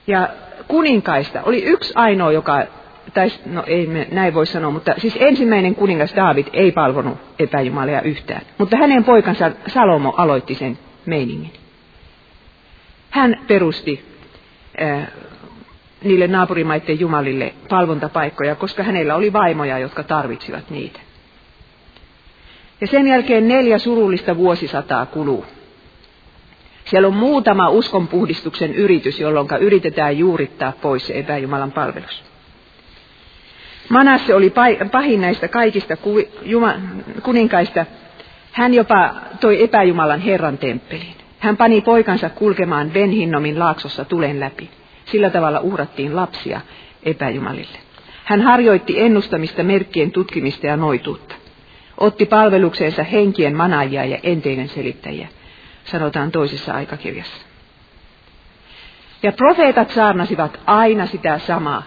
Ja 0.06 0.28
kuninkaista 0.68 1.42
oli 1.42 1.62
yksi 1.62 1.92
ainoa, 1.96 2.32
joka 2.32 2.66
tai 3.14 3.28
no 3.46 3.64
ei 3.66 3.86
me 3.86 4.08
näin 4.12 4.34
voi 4.34 4.46
sanoa, 4.46 4.70
mutta 4.70 4.94
siis 4.98 5.16
ensimmäinen 5.20 5.74
kuningas 5.74 6.16
Daavid 6.16 6.46
ei 6.52 6.72
palvonut 6.72 7.18
epäjumalia 7.38 8.02
yhtään. 8.02 8.42
Mutta 8.58 8.76
hänen 8.76 9.04
poikansa 9.04 9.50
Salomo 9.66 10.14
aloitti 10.16 10.54
sen 10.54 10.78
meiningin. 11.06 11.52
Hän 13.10 13.36
perusti 13.46 14.04
äh, 14.82 15.08
niille 16.04 16.26
naapurimaiden 16.26 17.00
jumalille 17.00 17.54
palvontapaikkoja, 17.68 18.54
koska 18.54 18.82
hänellä 18.82 19.14
oli 19.14 19.32
vaimoja, 19.32 19.78
jotka 19.78 20.02
tarvitsivat 20.02 20.70
niitä. 20.70 21.00
Ja 22.80 22.86
sen 22.86 23.06
jälkeen 23.06 23.48
neljä 23.48 23.78
surullista 23.78 24.36
vuosisataa 24.36 25.06
kuluu. 25.06 25.46
Siellä 26.90 27.08
on 27.08 27.16
muutama 27.16 27.68
uskonpuhdistuksen 27.68 28.74
yritys, 28.74 29.20
jolloin 29.20 29.48
yritetään 29.60 30.18
juurittaa 30.18 30.72
pois 30.82 31.10
epäjumalan 31.10 31.72
palvelus. 31.72 32.22
Manasse 33.88 34.34
oli 34.34 34.52
pahin 34.92 35.20
näistä 35.20 35.48
kaikista 35.48 35.94
kuninkaista. 37.22 37.86
Hän 38.52 38.74
jopa 38.74 39.14
toi 39.40 39.62
epäjumalan 39.62 40.20
Herran 40.20 40.58
temppeliin. 40.58 41.14
Hän 41.38 41.56
pani 41.56 41.80
poikansa 41.80 42.30
kulkemaan 42.30 42.90
Benhinnomin 42.90 43.58
laaksossa 43.58 44.04
tulen 44.04 44.40
läpi. 44.40 44.70
Sillä 45.04 45.30
tavalla 45.30 45.60
uhrattiin 45.60 46.16
lapsia 46.16 46.60
epäjumalille. 47.02 47.78
Hän 48.24 48.42
harjoitti 48.42 49.00
ennustamista, 49.00 49.62
merkkien 49.62 50.10
tutkimista 50.10 50.66
ja 50.66 50.76
noituutta. 50.76 51.34
Otti 51.98 52.26
palvelukseensa 52.26 53.02
henkien 53.02 53.56
manajia 53.56 54.04
ja 54.04 54.18
enteinen 54.22 54.68
selittäjiä, 54.68 55.28
sanotaan 55.90 56.30
toisessa 56.30 56.74
aikakirjassa. 56.74 57.46
Ja 59.22 59.32
profeetat 59.32 59.90
saarnasivat 59.90 60.60
aina 60.66 61.06
sitä 61.06 61.38
samaa 61.38 61.82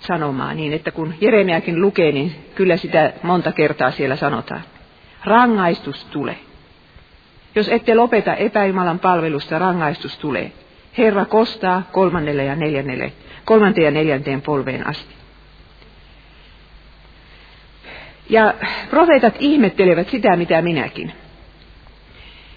sanomaa 0.00 0.54
niin, 0.54 0.72
että 0.72 0.90
kun 0.90 1.14
Jeremiakin 1.20 1.82
lukee, 1.82 2.12
niin 2.12 2.36
kyllä 2.54 2.76
sitä 2.76 3.12
monta 3.22 3.52
kertaa 3.52 3.90
siellä 3.90 4.16
sanotaan. 4.16 4.62
Rangaistus 5.24 6.04
tulee. 6.04 6.38
Jos 7.54 7.68
ette 7.68 7.94
lopeta 7.94 8.34
epäjumalan 8.34 8.98
palvelusta, 8.98 9.58
rangaistus 9.58 10.18
tulee. 10.18 10.52
Herra 10.98 11.24
kostaa 11.24 11.82
kolmannelle 11.92 12.44
ja 12.44 12.56
neljännelle, 12.56 13.12
kolmanteen 13.44 13.84
ja 13.84 13.90
neljänteen 13.90 14.42
polveen 14.42 14.86
asti. 14.86 15.14
Ja 18.28 18.54
profeetat 18.90 19.34
ihmettelevät 19.38 20.08
sitä, 20.08 20.36
mitä 20.36 20.62
minäkin. 20.62 21.12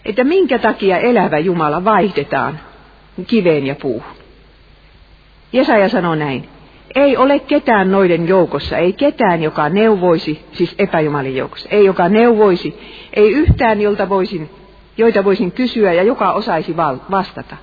Että 0.06 0.24
minkä 0.24 0.60
takia 0.60 0.98
elävä 0.98 1.38
Jumala 1.38 1.86
vaihdetaan 1.86 2.60
kiveen 3.28 3.68
ja 3.68 3.76
puuhun. 3.76 4.20
Jesaja 5.54 5.90
sanoo 5.90 6.16
näin. 6.16 6.50
Ei 6.96 7.18
ole 7.18 7.40
ketään 7.40 7.92
noiden 7.92 8.28
joukossa, 8.28 8.78
ei 8.78 8.94
ketään, 8.94 9.44
joka 9.44 9.70
neuvoisi, 9.70 10.46
siis 10.52 10.76
epäjumalin 10.80 11.36
joukossa, 11.36 11.70
ei 11.70 11.86
joka 11.86 12.10
neuvoisi, 12.10 12.80
ei 13.14 13.32
yhtään, 13.32 13.82
jolta 13.82 14.10
voisin, 14.10 14.50
joita 14.98 15.24
voisin 15.24 15.52
kysyä 15.52 15.94
ja 15.94 16.04
joka 16.04 16.32
osaisi 16.34 16.78
vastata. 17.12 17.58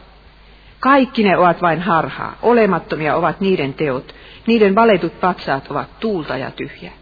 Kaikki 0.81 1.25
ne 1.25 1.37
ovat 1.37 1.63
vain 1.63 1.81
harhaa, 1.81 2.39
olemattomia 2.43 3.17
ovat 3.17 3.41
niiden 3.41 3.75
teot, 3.75 4.15
niiden 4.47 4.75
valetut 4.75 5.21
patsaat 5.21 5.71
ovat 5.71 6.01
tuulta 6.01 6.37
ja 6.37 6.51
tyhjää. 6.51 6.93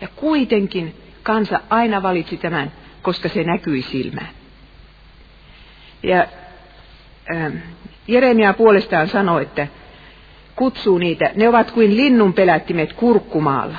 Ja 0.00 0.08
kuitenkin 0.16 0.94
kansa 1.22 1.60
aina 1.70 2.02
valitsi 2.02 2.36
tämän, 2.36 2.72
koska 3.04 3.28
se 3.28 3.44
näkyi 3.44 3.82
silmään. 3.82 4.30
Ja 6.02 6.26
ähm, 7.34 7.56
Jeremia 8.08 8.52
puolestaan 8.52 9.08
sanoi, 9.08 9.42
että 9.42 9.66
kutsuu 10.56 10.98
niitä, 10.98 11.30
ne 11.34 11.48
ovat 11.48 11.70
kuin 11.70 11.96
linnun 11.96 12.32
pelättimet 12.32 12.92
kurkkumaalla. 12.92 13.76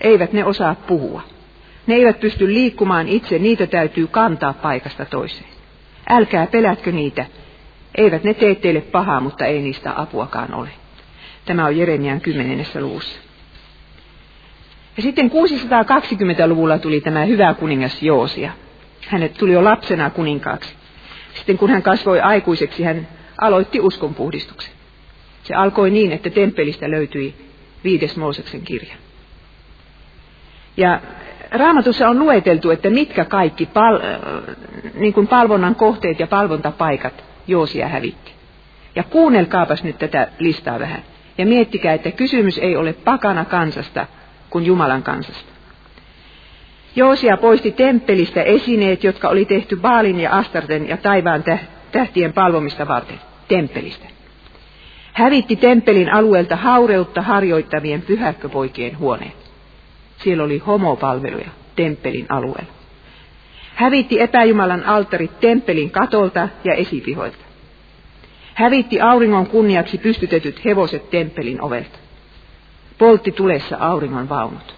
Eivät 0.00 0.32
ne 0.32 0.44
osaa 0.44 0.74
puhua. 0.74 1.22
Ne 1.86 1.94
eivät 1.94 2.20
pysty 2.20 2.54
liikkumaan 2.54 3.08
itse, 3.08 3.38
niitä 3.38 3.66
täytyy 3.66 4.06
kantaa 4.06 4.52
paikasta 4.52 5.04
toiseen. 5.04 5.50
Älkää 6.08 6.46
pelätkö 6.46 6.92
niitä. 6.92 7.26
Eivät 7.94 8.24
ne 8.24 8.34
tee 8.34 8.54
teille 8.54 8.80
pahaa, 8.80 9.20
mutta 9.20 9.46
ei 9.46 9.62
niistä 9.62 10.00
apuakaan 10.00 10.54
ole. 10.54 10.68
Tämä 11.44 11.64
on 11.66 11.76
Jeremian 11.76 12.20
kymmenennessä 12.20 12.80
luvussa. 12.80 13.29
Ja 14.96 15.02
sitten 15.02 15.30
620-luvulla 15.30 16.78
tuli 16.78 17.00
tämä 17.00 17.24
hyvä 17.24 17.54
kuningas 17.54 18.02
Joosia. 18.02 18.52
Hänet 19.08 19.34
tuli 19.34 19.52
jo 19.52 19.64
lapsena 19.64 20.10
kuninkaaksi. 20.10 20.74
Sitten 21.34 21.58
kun 21.58 21.70
hän 21.70 21.82
kasvoi 21.82 22.20
aikuiseksi, 22.20 22.82
hän 22.82 23.08
aloitti 23.40 23.80
uskonpuhdistuksen. 23.80 24.72
Se 25.42 25.54
alkoi 25.54 25.90
niin, 25.90 26.12
että 26.12 26.30
temppelistä 26.30 26.90
löytyi 26.90 27.34
viides 27.84 28.16
Mooseksen 28.16 28.60
kirja. 28.60 28.94
Ja 30.76 31.00
Raamatussa 31.50 32.08
on 32.08 32.18
lueteltu, 32.18 32.70
että 32.70 32.90
mitkä 32.90 33.24
kaikki 33.24 33.66
pal, 33.66 34.00
niin 34.94 35.12
kuin 35.12 35.26
palvonnan 35.26 35.74
kohteet 35.74 36.20
ja 36.20 36.26
palvontapaikat 36.26 37.24
Joosia 37.46 37.88
hävitti. 37.88 38.32
Ja 38.96 39.02
kuunnelkaapas 39.02 39.84
nyt 39.84 39.98
tätä 39.98 40.28
listaa 40.38 40.78
vähän. 40.78 41.02
Ja 41.38 41.46
miettikää, 41.46 41.94
että 41.94 42.10
kysymys 42.10 42.58
ei 42.58 42.76
ole 42.76 42.92
pakana 42.92 43.44
kansasta, 43.44 44.06
kuin 44.50 44.66
Jumalan 44.66 45.02
kansasta. 45.02 45.50
Joosia 46.96 47.36
poisti 47.36 47.70
temppelistä 47.70 48.42
esineet, 48.42 49.04
jotka 49.04 49.28
oli 49.28 49.44
tehty 49.44 49.76
Baalin 49.76 50.20
ja 50.20 50.30
Astarten 50.30 50.88
ja 50.88 50.96
taivaan 50.96 51.44
tähtien 51.92 52.32
palvomista 52.32 52.88
varten 52.88 53.20
temppelistä. 53.48 54.06
Hävitti 55.12 55.56
temppelin 55.56 56.12
alueelta 56.12 56.56
haureutta 56.56 57.22
harjoittavien 57.22 58.02
pyhäkköpoikien 58.02 58.98
huoneen. 58.98 59.32
Siellä 60.16 60.44
oli 60.44 60.58
homopalveluja 60.58 61.48
temppelin 61.76 62.26
alueella. 62.28 62.72
Hävitti 63.74 64.20
epäjumalan 64.20 64.84
alttarit 64.84 65.40
temppelin 65.40 65.90
katolta 65.90 66.48
ja 66.64 66.74
esipihoilta. 66.74 67.44
Hävitti 68.54 69.00
auringon 69.00 69.46
kunniaksi 69.46 69.98
pystytetyt 69.98 70.64
hevoset 70.64 71.10
temppelin 71.10 71.62
ovelta. 71.62 71.98
Poltti 73.00 73.32
tulessa 73.32 73.76
auringon 73.80 74.28
vaunut. 74.28 74.74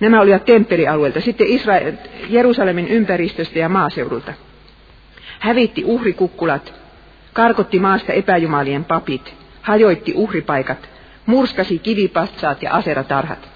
Nämä 0.00 0.20
olivat 0.20 0.44
temppelialueelta. 0.44 1.20
Sitten 1.20 1.46
Israel, 1.46 1.92
Jerusalemin 2.28 2.88
ympäristöstä 2.88 3.58
ja 3.58 3.68
maaseudulta. 3.68 4.32
Hävitti 5.38 5.84
uhrikukkulat, 5.84 6.74
karkotti 7.32 7.78
maasta 7.78 8.12
epäjumalien 8.12 8.84
papit, 8.84 9.34
hajoitti 9.62 10.12
uhripaikat, 10.14 10.88
murskasi 11.26 11.78
kivipatsaat 11.78 12.62
ja 12.62 12.72
aseratarhat. 12.72 13.48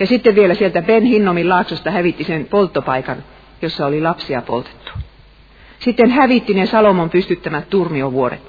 Ja 0.00 0.06
sitten 0.06 0.34
vielä 0.34 0.54
sieltä 0.54 0.82
Ben 0.82 1.02
Hinnomin 1.02 1.48
laaksosta 1.48 1.90
hävitti 1.90 2.24
sen 2.24 2.46
polttopaikan, 2.46 3.24
jossa 3.62 3.86
oli 3.86 4.00
lapsia 4.00 4.42
poltettu. 4.42 4.90
Sitten 5.78 6.10
hävitti 6.10 6.54
ne 6.54 6.66
Salomon 6.66 7.10
pystyttämät 7.10 7.70
turmiovuoret. 7.70 8.42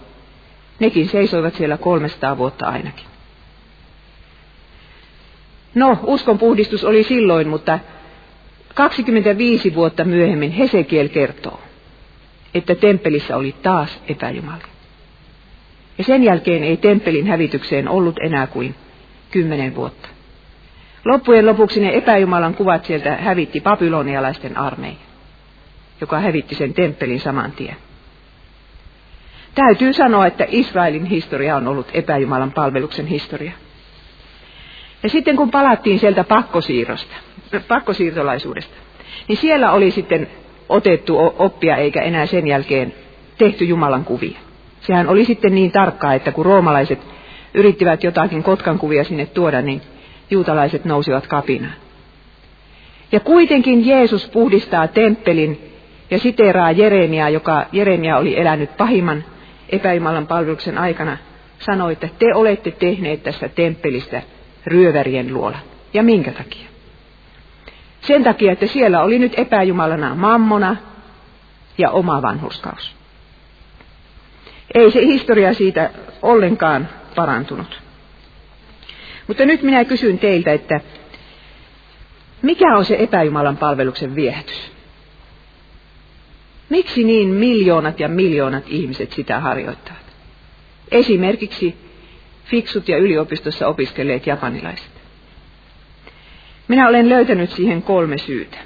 Nekin 0.79 1.09
seisoivat 1.09 1.55
siellä 1.55 1.77
300 1.77 2.37
vuotta 2.37 2.65
ainakin. 2.65 3.05
No, 5.75 5.99
uskonpuhdistus 6.03 6.83
oli 6.83 7.03
silloin, 7.03 7.47
mutta 7.47 7.79
25 8.73 9.75
vuotta 9.75 10.05
myöhemmin 10.05 10.51
Hesekiel 10.51 11.07
kertoo, 11.07 11.59
että 12.53 12.75
temppelissä 12.75 13.37
oli 13.37 13.55
taas 13.63 14.01
epäjumala. 14.07 14.63
Ja 15.97 16.03
sen 16.03 16.23
jälkeen 16.23 16.63
ei 16.63 16.77
temppelin 16.77 17.27
hävitykseen 17.27 17.89
ollut 17.89 18.15
enää 18.23 18.47
kuin 18.47 18.75
kymmenen 19.31 19.75
vuotta. 19.75 20.09
Loppujen 21.05 21.45
lopuksi 21.45 21.79
ne 21.79 21.97
epäjumalan 21.97 22.53
kuvat 22.53 22.85
sieltä 22.85 23.15
hävitti 23.15 23.61
babylonialaisten 23.61 24.57
armeija, 24.57 24.97
joka 26.01 26.19
hävitti 26.19 26.55
sen 26.55 26.73
temppelin 26.73 27.19
saman 27.19 27.51
tien. 27.51 27.75
Täytyy 29.55 29.93
sanoa, 29.93 30.27
että 30.27 30.45
Israelin 30.47 31.05
historia 31.05 31.55
on 31.55 31.67
ollut 31.67 31.87
epäjumalan 31.93 32.51
palveluksen 32.51 33.05
historia. 33.07 33.51
Ja 35.03 35.09
sitten 35.09 35.35
kun 35.35 35.51
palattiin 35.51 35.99
sieltä 35.99 36.23
pakkosiirrosta, 36.23 37.15
pakkosiirtolaisuudesta, 37.67 38.75
niin 39.27 39.37
siellä 39.37 39.71
oli 39.71 39.91
sitten 39.91 40.27
otettu 40.69 41.17
oppia 41.37 41.75
eikä 41.75 42.01
enää 42.01 42.25
sen 42.25 42.47
jälkeen 42.47 42.93
tehty 43.37 43.65
Jumalan 43.65 44.05
kuvia. 44.05 44.39
Sehän 44.81 45.07
oli 45.07 45.25
sitten 45.25 45.55
niin 45.55 45.71
tarkkaa, 45.71 46.13
että 46.13 46.31
kun 46.31 46.45
roomalaiset 46.45 46.99
yrittivät 47.53 48.03
jotakin 48.03 48.43
kotkan 48.43 48.79
kuvia 48.79 49.03
sinne 49.03 49.25
tuoda, 49.25 49.61
niin 49.61 49.81
juutalaiset 50.31 50.85
nousivat 50.85 51.27
kapinaan. 51.27 51.73
Ja 53.11 53.19
kuitenkin 53.19 53.87
Jeesus 53.87 54.29
puhdistaa 54.29 54.87
temppelin 54.87 55.73
ja 56.11 56.19
siteraa 56.19 56.71
Jeremiaa, 56.71 57.29
joka 57.29 57.65
Jeremia 57.71 58.17
oli 58.17 58.39
elänyt 58.39 58.77
pahimman 58.77 59.23
epäjumalan 59.69 60.27
palveluksen 60.27 60.77
aikana, 60.77 61.17
sanoi, 61.59 61.93
että 61.93 62.09
te 62.19 62.35
olette 62.35 62.71
tehneet 62.71 63.23
tästä 63.23 63.49
temppelistä 63.49 64.21
ryövärien 64.69 65.33
luola. 65.33 65.59
Ja 65.93 66.03
minkä 66.03 66.31
takia? 66.31 66.69
Sen 68.01 68.23
takia, 68.23 68.51
että 68.51 68.67
siellä 68.67 69.03
oli 69.03 69.19
nyt 69.19 69.33
epäjumalana 69.37 70.15
mammona 70.15 70.75
ja 71.77 71.89
oma 71.91 72.21
vanhurskaus. 72.21 72.95
Ei 74.73 74.91
se 74.91 75.01
historia 75.05 75.53
siitä 75.53 75.89
ollenkaan 76.21 76.89
parantunut. 77.15 77.81
Mutta 79.27 79.45
nyt 79.45 79.61
minä 79.61 79.85
kysyn 79.85 80.19
teiltä, 80.19 80.53
että 80.53 80.81
mikä 82.41 82.77
on 82.77 82.85
se 82.85 82.95
epäjumalan 82.99 83.57
palveluksen 83.57 84.15
viehätys? 84.15 84.71
Miksi 86.69 87.03
niin 87.03 87.29
miljoonat 87.29 87.99
ja 87.99 88.07
miljoonat 88.07 88.63
ihmiset 88.67 89.11
sitä 89.11 89.39
harjoittavat? 89.39 90.05
Esimerkiksi 90.91 91.88
fiksut 92.49 92.89
ja 92.89 92.97
yliopistossa 92.97 93.67
opiskelleet 93.67 94.27
japanilaiset. 94.27 94.91
Minä 96.67 96.87
olen 96.87 97.09
löytänyt 97.09 97.49
siihen 97.49 97.81
kolme 97.81 98.17
syytä. 98.17 98.57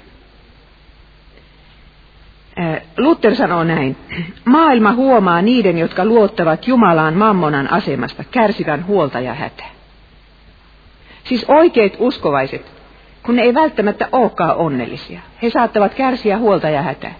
Luther 2.98 3.34
sanoo 3.34 3.64
näin, 3.64 3.96
maailma 4.44 4.92
huomaa 4.92 5.42
niiden, 5.42 5.78
jotka 5.78 6.04
luottavat 6.04 6.68
Jumalaan 6.68 7.14
mammonan 7.14 7.72
asemasta, 7.72 8.24
kärsivän 8.30 8.86
huolta 8.86 9.20
ja 9.20 9.34
hätää. 9.34 9.70
Siis 11.24 11.44
oikeat 11.48 11.92
uskovaiset, 11.98 12.72
kun 13.22 13.36
ne 13.36 13.42
ei 13.42 13.54
välttämättä 13.54 14.08
olekaan 14.12 14.56
onnellisia. 14.56 15.20
He 15.42 15.50
saattavat 15.50 15.94
kärsiä 15.94 16.38
huolta 16.38 16.70
ja 16.70 16.82
hätää. 16.82 17.14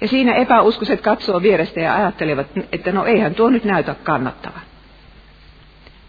Ja 0.00 0.08
siinä 0.08 0.34
epäuskoiset 0.34 1.00
katsoo 1.00 1.42
vierestä 1.42 1.80
ja 1.80 1.96
ajattelevat, 1.96 2.46
että 2.72 2.92
no 2.92 3.04
eihän 3.04 3.34
tuo 3.34 3.50
nyt 3.50 3.64
näytä 3.64 3.94
kannattavan. 3.94 4.71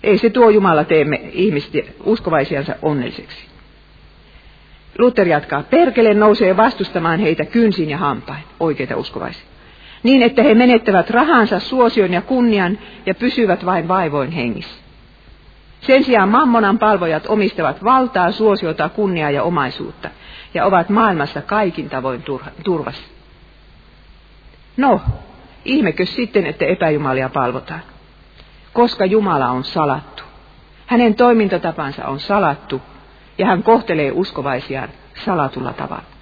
Ei 0.03 0.17
se 0.17 0.29
tuo 0.29 0.49
Jumala 0.49 0.83
teemme 0.83 1.21
ihmisten 1.31 1.83
uskovaisiansa 2.03 2.75
onnelliseksi. 2.81 3.45
Luther 4.97 5.27
jatkaa, 5.27 5.63
perkele 5.63 6.13
nousee 6.13 6.57
vastustamaan 6.57 7.19
heitä 7.19 7.45
kynsin 7.45 7.89
ja 7.89 7.97
hampain, 7.97 8.43
oikeita 8.59 8.97
uskovaisia. 8.97 9.45
Niin, 10.03 10.21
että 10.23 10.43
he 10.43 10.53
menettävät 10.53 11.09
rahansa, 11.09 11.59
suosion 11.59 12.13
ja 12.13 12.21
kunnian 12.21 12.79
ja 13.05 13.15
pysyvät 13.15 13.65
vain 13.65 13.87
vaivoin 13.87 14.31
hengissä. 14.31 14.83
Sen 15.81 16.03
sijaan 16.03 16.29
mammonan 16.29 16.79
palvojat 16.79 17.23
omistavat 17.27 17.83
valtaa, 17.83 18.31
suosiota, 18.31 18.89
kunniaa 18.89 19.31
ja 19.31 19.43
omaisuutta 19.43 20.09
ja 20.53 20.65
ovat 20.65 20.89
maailmassa 20.89 21.41
kaikin 21.41 21.89
tavoin 21.89 22.23
turvassa. 22.63 23.03
No, 24.77 25.01
ihmekö 25.65 26.05
sitten, 26.05 26.45
että 26.45 26.65
epäjumalia 26.65 27.29
palvotaan? 27.29 27.81
Koska 28.73 29.05
Jumala 29.05 29.49
on 29.49 29.63
salattu. 29.63 30.23
Hänen 30.85 31.15
toimintatapansa 31.15 32.05
on 32.05 32.19
salattu 32.19 32.81
ja 33.37 33.45
hän 33.45 33.63
kohtelee 33.63 34.11
uskovaisiaan 34.11 34.89
salatulla 35.25 35.73
tavalla. 35.73 36.13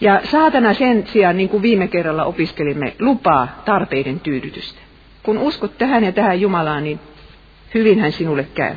Ja 0.00 0.20
saatana 0.24 0.74
sen 0.74 1.06
sijaan, 1.06 1.36
niin 1.36 1.48
kuin 1.48 1.62
viime 1.62 1.88
kerralla 1.88 2.24
opiskelimme, 2.24 2.94
lupaa 2.98 3.62
tarpeiden 3.64 4.20
tyydytystä. 4.20 4.80
Kun 5.22 5.38
uskot 5.38 5.78
tähän 5.78 6.04
ja 6.04 6.12
tähän 6.12 6.40
Jumalaan, 6.40 6.84
niin 6.84 7.00
hyvinhän 7.74 8.12
sinulle 8.12 8.46
käy. 8.54 8.74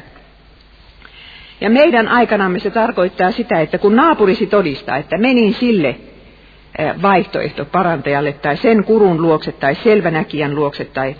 Ja 1.61 1.69
meidän 1.69 2.07
aikanamme 2.07 2.59
se 2.59 2.69
tarkoittaa 2.69 3.31
sitä, 3.31 3.59
että 3.61 3.77
kun 3.77 3.95
naapurisi 3.95 4.47
todistaa, 4.47 4.97
että 4.97 5.17
menin 5.17 5.53
sille 5.53 5.87
eh, 5.87 7.01
vaihtoehto 7.01 7.65
parantajalle 7.65 8.33
tai 8.33 8.57
sen 8.57 8.83
kurun 8.83 9.21
luokse 9.21 9.51
tai 9.51 9.75
selvänäkijän 9.75 10.55
luokse 10.55 10.85
tai, 10.85 11.15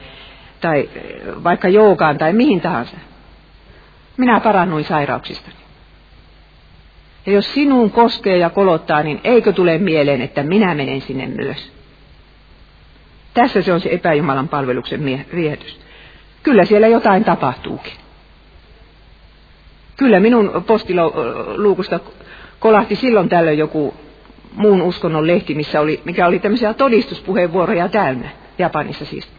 tai 0.62 0.90
eh, 0.96 1.44
vaikka 1.44 1.68
joukaan 1.68 2.18
tai 2.18 2.34
mihin 2.34 2.62
tahansa, 2.62 2.98
minä 4.18 4.40
parannuin 4.40 4.86
sairauksistani. 4.86 5.56
Ja 7.26 7.32
jos 7.32 7.54
sinuun 7.54 7.92
koskee 7.92 8.38
ja 8.38 8.50
kolottaa, 8.50 9.04
niin 9.04 9.22
eikö 9.24 9.54
tule 9.54 9.78
mieleen, 9.78 10.22
että 10.22 10.44
minä 10.44 10.76
menen 10.76 11.02
sinne 11.02 11.28
myös? 11.28 11.72
Tässä 13.34 13.62
se 13.62 13.74
on 13.74 13.82
se 13.82 13.90
epäjumalan 13.92 14.48
palveluksen 14.48 15.06
viehätys. 15.36 15.80
Kyllä 16.44 16.66
siellä 16.66 16.88
jotain 16.88 17.24
tapahtuukin. 17.24 17.94
Kyllä 19.98 20.20
minun 20.20 20.64
postiluukusta 20.68 22.00
kolahti 22.60 22.96
silloin 22.96 23.30
tällöin 23.30 23.58
joku 23.58 23.94
muun 24.54 24.82
uskonnon 24.82 25.28
lehti, 25.28 25.56
missä 25.56 25.82
oli, 25.82 26.02
mikä 26.06 26.28
oli 26.28 26.40
tämmöisiä 26.40 26.74
todistuspuheenvuoroja 26.74 27.90
täynnä, 27.90 28.30
Japanissa 28.58 29.06
siis. 29.06 29.35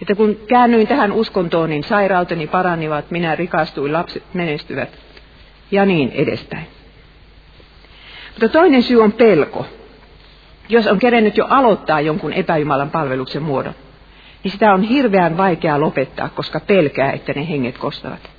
Että 0.00 0.14
kun 0.14 0.38
käännyin 0.46 0.88
tähän 0.88 1.12
uskontoon, 1.12 1.70
niin 1.70 1.84
sairauteni 1.84 2.46
paranivat, 2.46 3.10
minä 3.10 3.36
rikastuin, 3.36 3.92
lapset 3.92 4.22
menestyvät 4.34 4.98
ja 5.70 5.86
niin 5.86 6.12
edespäin. 6.12 6.66
Mutta 8.30 8.48
toinen 8.48 8.82
syy 8.82 9.02
on 9.02 9.12
pelko. 9.12 9.66
Jos 10.68 10.86
on 10.86 10.98
kerennyt 10.98 11.36
jo 11.36 11.46
aloittaa 11.46 12.00
jonkun 12.00 12.32
epäjumalan 12.32 12.90
palveluksen 12.90 13.42
muodon, 13.42 13.74
niin 14.44 14.52
sitä 14.52 14.74
on 14.74 14.82
hirveän 14.82 15.36
vaikea 15.36 15.80
lopettaa, 15.80 16.28
koska 16.28 16.60
pelkää, 16.60 17.12
että 17.12 17.32
ne 17.32 17.48
henget 17.48 17.78
kostavat. 17.78 18.30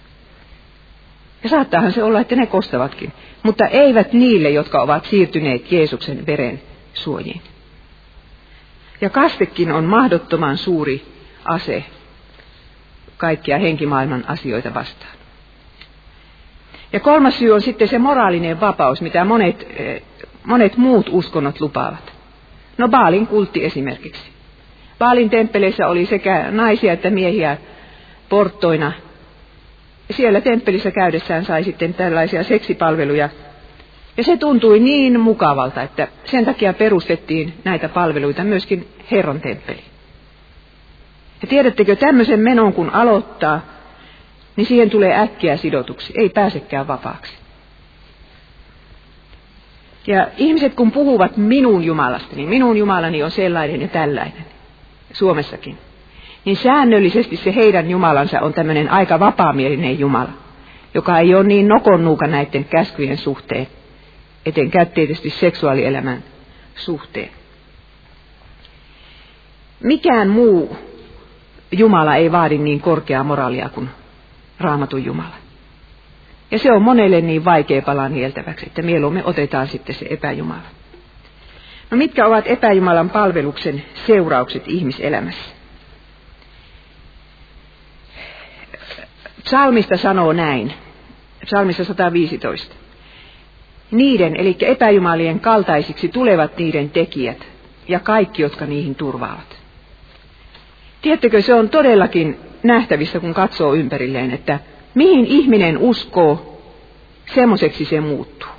Ja 1.44 1.50
saattaahan 1.50 1.92
se 1.92 2.04
olla, 2.04 2.20
että 2.20 2.36
ne 2.36 2.46
kostavatkin, 2.46 3.14
mutta 3.44 3.66
eivät 3.66 4.14
niille, 4.14 4.50
jotka 4.50 4.82
ovat 4.82 5.06
siirtyneet 5.06 5.72
Jeesuksen 5.72 6.26
veren 6.26 6.62
suojiin. 6.94 7.42
Ja 9.02 9.10
kastekin 9.10 9.72
on 9.72 9.86
mahdottoman 9.86 10.58
suuri 10.58 11.06
ase 11.46 11.84
kaikkia 13.18 13.58
henkimaailman 13.58 14.24
asioita 14.28 14.74
vastaan. 14.74 15.12
Ja 16.94 17.00
kolmas 17.00 17.40
syy 17.40 17.52
on 17.52 17.62
sitten 17.62 17.88
se 17.88 18.00
moraalinen 18.00 18.60
vapaus, 18.60 19.02
mitä 19.02 19.26
monet, 19.26 19.68
eh, 19.76 20.02
monet 20.44 20.78
muut 20.78 21.10
uskonnot 21.10 21.62
lupaavat. 21.62 22.14
No 22.78 22.88
Baalin 22.88 23.28
kultti 23.28 23.66
esimerkiksi. 23.66 24.32
Paalin 25.00 25.30
temppeleissä 25.30 25.88
oli 25.88 26.06
sekä 26.06 26.52
naisia 26.52 26.94
että 26.94 27.10
miehiä 27.10 27.58
porttoina. 28.30 28.92
Siellä 30.12 30.42
temppelissä 30.42 30.92
käydessään 30.92 31.46
sai 31.46 31.64
sitten 31.64 31.94
tällaisia 31.94 32.44
seksipalveluja. 32.44 33.30
Ja 34.18 34.24
se 34.24 34.38
tuntui 34.38 34.80
niin 34.80 35.20
mukavalta, 35.20 35.82
että 35.82 36.08
sen 36.26 36.46
takia 36.46 36.74
perustettiin 36.74 37.54
näitä 37.64 37.90
palveluita 37.90 38.44
myöskin 38.44 38.88
Herron 39.12 39.42
temppeli. 39.42 39.91
Ja 41.42 41.48
tiedättekö, 41.48 41.96
tämmöisen 41.96 42.40
menon 42.40 42.74
kun 42.74 42.90
aloittaa, 42.90 43.62
niin 44.56 44.66
siihen 44.66 44.90
tulee 44.90 45.20
äkkiä 45.20 45.58
sidotuksi, 45.58 46.14
ei 46.18 46.30
pääsekään 46.30 46.88
vapaaksi. 46.88 47.34
Ja 50.08 50.28
ihmiset 50.38 50.74
kun 50.74 50.92
puhuvat 50.92 51.38
minun 51.38 51.84
Jumalasta, 51.84 52.36
niin 52.36 52.50
minun 52.50 52.78
Jumalani 52.78 53.24
on 53.24 53.32
sellainen 53.32 53.82
ja 53.82 53.88
tällainen, 53.88 54.46
Suomessakin. 55.14 55.78
Niin 56.46 56.58
säännöllisesti 56.58 57.38
se 57.38 57.56
heidän 57.56 57.90
Jumalansa 57.90 58.42
on 58.42 58.54
tämmöinen 58.54 58.90
aika 58.90 59.20
vapaamielinen 59.20 60.00
Jumala, 60.00 60.32
joka 60.94 61.20
ei 61.20 61.36
ole 61.36 61.44
niin 61.44 61.68
nokonnuuka 61.68 62.28
näiden 62.28 62.66
käskyjen 62.66 63.18
suhteen, 63.18 63.68
etenkään 64.46 64.88
tietysti 64.88 65.30
seksuaalielämän 65.30 66.24
suhteen. 66.76 67.30
Mikään 69.84 70.30
muu 70.30 70.78
Jumala 71.72 72.16
ei 72.16 72.32
vaadi 72.32 72.58
niin 72.58 72.82
korkeaa 72.82 73.24
moraalia 73.24 73.70
kuin 73.70 73.90
raamatun 74.60 75.06
Jumala. 75.06 75.36
Ja 76.52 76.60
se 76.60 76.72
on 76.72 76.82
monelle 76.82 77.22
niin 77.22 77.46
vaikea 77.46 77.82
palaa 77.82 78.10
nieltäväksi, 78.10 78.66
että 78.66 78.82
mieluummin 78.82 79.26
otetaan 79.26 79.68
sitten 79.68 79.96
se 79.96 80.08
epäjumala. 80.10 80.62
No 81.92 81.98
mitkä 81.98 82.28
ovat 82.28 82.48
epäjumalan 82.48 83.10
palveluksen 83.10 83.84
seuraukset 84.08 84.64
ihmiselämässä? 84.68 85.56
Psalmista 89.44 89.98
sanoo 89.98 90.34
näin, 90.34 90.74
psalmissa 91.46 91.84
115. 91.84 92.76
Niiden, 93.92 94.36
eli 94.36 94.58
epäjumalien 94.60 95.40
kaltaisiksi 95.40 96.08
tulevat 96.08 96.58
niiden 96.58 96.90
tekijät 96.90 97.48
ja 97.88 98.00
kaikki, 98.00 98.42
jotka 98.42 98.66
niihin 98.66 98.96
turvaavat. 98.96 99.61
Tiedättekö, 101.02 101.42
se 101.42 101.54
on 101.54 101.70
todellakin 101.70 102.40
nähtävissä, 102.64 103.20
kun 103.20 103.34
katsoo 103.34 103.74
ympärilleen, 103.74 104.32
että 104.32 104.60
mihin 104.96 105.26
ihminen 105.26 105.78
uskoo, 105.78 106.62
semmoiseksi 107.34 107.86
se 107.86 108.02
muuttuu. 108.02 108.50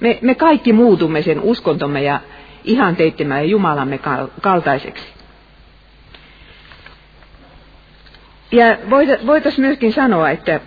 Me, 0.00 0.18
me 0.22 0.34
kaikki 0.34 0.72
muutumme 0.72 1.22
sen 1.22 1.40
uskontomme 1.40 2.02
ja 2.02 2.20
ihanteittemme 2.64 3.34
ja 3.34 3.42
Jumalamme 3.42 4.00
kaltaiseksi. 4.40 5.04
Ja 8.52 8.64
voitaisiin 9.26 9.66
myöskin 9.66 9.92
sanoa, 9.92 10.30
että 10.30 10.60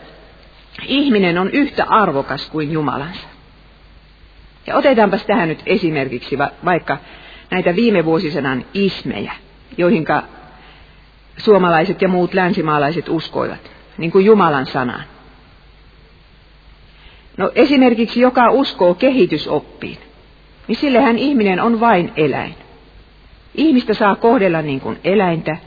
ihminen 0.87 1.37
on 1.37 1.49
yhtä 1.49 1.85
arvokas 1.89 2.49
kuin 2.49 2.71
Jumalansa. 2.71 3.27
Ja 4.67 4.75
otetaanpas 4.75 5.25
tähän 5.25 5.49
nyt 5.49 5.61
esimerkiksi 5.65 6.37
vaikka 6.65 6.97
näitä 7.51 7.75
viime 7.75 8.05
vuosisadan 8.05 8.65
ismejä, 8.73 9.33
joihinka 9.77 10.23
suomalaiset 11.37 12.01
ja 12.01 12.07
muut 12.07 12.33
länsimaalaiset 12.33 13.09
uskoivat, 13.09 13.71
niin 13.97 14.11
kuin 14.11 14.25
Jumalan 14.25 14.65
sanaan. 14.65 15.03
No 17.37 17.51
esimerkiksi 17.55 18.21
joka 18.21 18.51
uskoo 18.51 18.93
kehitysoppiin, 18.93 19.97
niin 20.67 20.75
sillehän 20.75 21.17
ihminen 21.17 21.61
on 21.61 21.79
vain 21.79 22.11
eläin. 22.15 22.55
Ihmistä 23.55 23.93
saa 23.93 24.15
kohdella 24.15 24.61
niin 24.61 24.81
kuin 24.81 24.99
eläintä. 25.03 25.57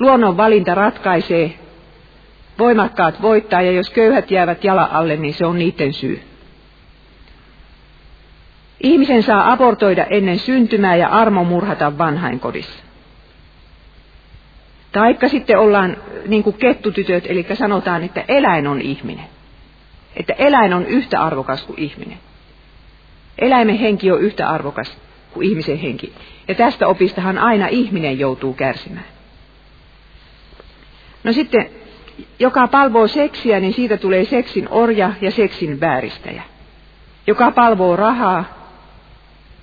Luonnon 0.00 0.36
valinta 0.36 0.74
ratkaisee, 0.74 1.58
voimakkaat 2.58 3.22
voittaa 3.22 3.62
ja 3.62 3.72
jos 3.72 3.90
köyhät 3.90 4.30
jäävät 4.30 4.64
jala 4.64 4.88
alle, 4.92 5.16
niin 5.16 5.34
se 5.34 5.46
on 5.46 5.58
niiden 5.58 5.92
syy. 5.92 6.22
Ihmisen 8.82 9.22
saa 9.22 9.52
abortoida 9.52 10.04
ennen 10.04 10.38
syntymää 10.38 10.96
ja 10.96 11.08
armo 11.08 11.44
murhata 11.44 11.98
vanhainkodissa. 11.98 12.85
Taikka 14.96 15.28
sitten 15.28 15.58
ollaan 15.58 15.96
niin 16.26 16.42
kuin 16.42 16.56
kettutytöt, 16.56 17.24
eli 17.28 17.46
sanotaan, 17.54 18.04
että 18.04 18.24
eläin 18.28 18.66
on 18.66 18.80
ihminen. 18.80 19.24
Että 20.16 20.32
eläin 20.32 20.74
on 20.74 20.86
yhtä 20.86 21.24
arvokas 21.24 21.62
kuin 21.62 21.78
ihminen. 21.78 22.18
Eläimen 23.38 23.76
henki 23.78 24.10
on 24.10 24.20
yhtä 24.20 24.48
arvokas 24.48 24.98
kuin 25.32 25.48
ihmisen 25.48 25.78
henki. 25.78 26.12
Ja 26.48 26.54
tästä 26.54 26.88
opistahan 26.88 27.38
aina 27.38 27.66
ihminen 27.66 28.18
joutuu 28.18 28.54
kärsimään. 28.54 29.06
No 31.24 31.32
sitten, 31.32 31.70
joka 32.38 32.68
palvoo 32.68 33.08
seksiä, 33.08 33.60
niin 33.60 33.74
siitä 33.74 33.96
tulee 33.96 34.24
seksin 34.24 34.68
orja 34.70 35.12
ja 35.20 35.30
seksin 35.30 35.80
vääristäjä. 35.80 36.42
Joka 37.26 37.50
palvoo 37.50 37.96
rahaa, 37.96 38.44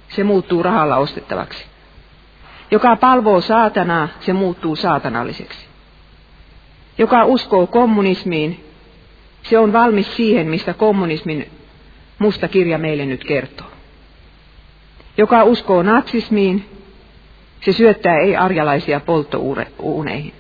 se 0.10 0.24
muuttuu 0.24 0.64
rahalla 0.64 0.98
ostettavaksi. 0.98 1.73
Joka 2.72 2.96
palvoo 2.96 3.42
saatanaa, 3.42 4.08
se 4.20 4.34
muuttuu 4.34 4.76
saatanalliseksi. 4.76 5.68
Joka 6.98 7.26
uskoo 7.26 7.68
kommunismiin, 7.68 8.66
se 9.44 9.60
on 9.60 9.74
valmis 9.74 10.16
siihen, 10.16 10.48
mistä 10.48 10.74
kommunismin 10.74 11.52
musta 12.20 12.48
kirja 12.48 12.78
meille 12.78 13.06
nyt 13.06 13.24
kertoo. 13.24 13.68
Joka 15.18 15.44
uskoo 15.44 15.84
natsismiin, 15.84 16.66
se 17.62 17.74
syöttää 17.74 18.18
ei-arjalaisia 18.18 19.00
polttouuneihin. 19.00 20.34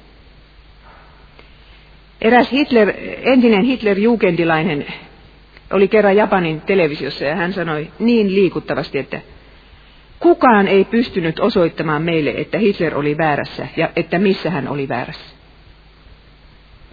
Eräs 2.21 2.51
Hitler, 2.51 2.93
entinen 3.23 3.63
Hitler-jukendilainen 3.63 4.85
oli 5.71 5.87
kerran 5.87 6.15
Japanin 6.15 6.61
televisiossa 6.61 7.25
ja 7.25 7.35
hän 7.35 7.53
sanoi 7.53 7.91
niin 7.99 8.35
liikuttavasti, 8.35 8.99
että 8.99 9.21
Kukaan 10.19 10.67
ei 10.67 10.85
pystynyt 10.85 11.39
osoittamaan 11.39 12.01
meille, 12.01 12.33
että 12.37 12.57
Hitler 12.57 12.97
oli 12.97 13.17
väärässä 13.17 13.67
ja 13.77 13.89
että 13.95 14.19
missä 14.19 14.49
hän 14.49 14.67
oli 14.67 14.89
väärässä. 14.89 15.35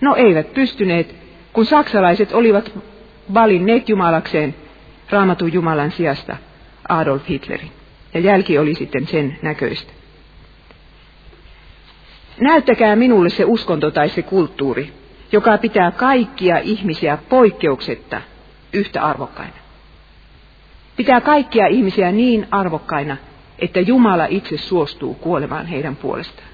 No 0.00 0.14
eivät 0.16 0.54
pystyneet, 0.54 1.14
kun 1.52 1.66
saksalaiset 1.66 2.33
olivat 2.33 2.78
valinneet 3.35 3.88
Jumalakseen 3.88 4.54
raamatun 5.11 5.52
Jumalan 5.52 5.90
sijasta 5.90 6.37
Adolf 6.88 7.28
Hitlerin. 7.28 7.72
Ja 8.14 8.20
jälki 8.20 8.59
oli 8.59 8.74
sitten 8.74 9.06
sen 9.06 9.38
näköistä. 9.42 9.92
Näyttäkää 12.40 12.96
minulle 12.96 13.30
se 13.30 13.44
uskonto 13.44 13.90
tai 13.90 14.09
se 14.09 14.22
kulttuuri, 14.22 14.92
joka 15.33 15.59
pitää 15.59 15.90
kaikkia 15.90 16.59
ihmisiä 16.59 17.18
poikkeuksetta 17.28 18.20
yhtä 18.72 19.02
arvokkaina 19.02 19.59
pitää 21.00 21.20
kaikkia 21.20 21.66
ihmisiä 21.66 22.12
niin 22.12 22.46
arvokkaina, 22.50 23.16
että 23.58 23.80
Jumala 23.80 24.26
itse 24.26 24.56
suostuu 24.58 25.14
kuolemaan 25.14 25.66
heidän 25.66 25.96
puolestaan. 25.96 26.48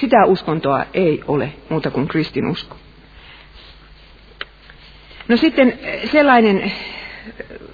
Sitä 0.00 0.24
uskontoa 0.26 0.84
ei 0.94 1.22
ole 1.28 1.52
muuta 1.68 1.90
kuin 1.90 2.08
kristinusko. 2.08 2.76
No 5.28 5.36
sitten 5.36 5.78
sellainen 6.12 6.72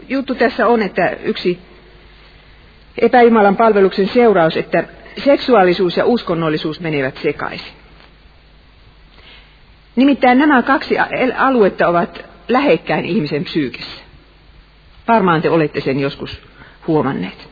juttu 0.09 0.35
tässä 0.35 0.67
on, 0.67 0.83
että 0.83 1.11
yksi 1.23 1.59
epäjumalan 2.99 3.57
palveluksen 3.57 4.09
seuraus, 4.09 4.57
että 4.57 4.85
seksuaalisuus 5.25 5.97
ja 5.97 6.05
uskonnollisuus 6.05 6.81
menevät 6.81 7.17
sekaisin. 7.17 7.73
Nimittäin 9.97 10.39
nämä 10.39 10.63
kaksi 10.63 10.97
aluetta 11.37 11.89
ovat 11.89 12.25
lähekkäin 12.49 13.05
ihmisen 13.05 13.45
psyykessä. 13.45 14.10
Varmaan 15.11 15.43
te 15.43 15.51
olette 15.51 15.81
sen 15.81 16.01
joskus 16.01 16.43
huomanneet. 16.87 17.49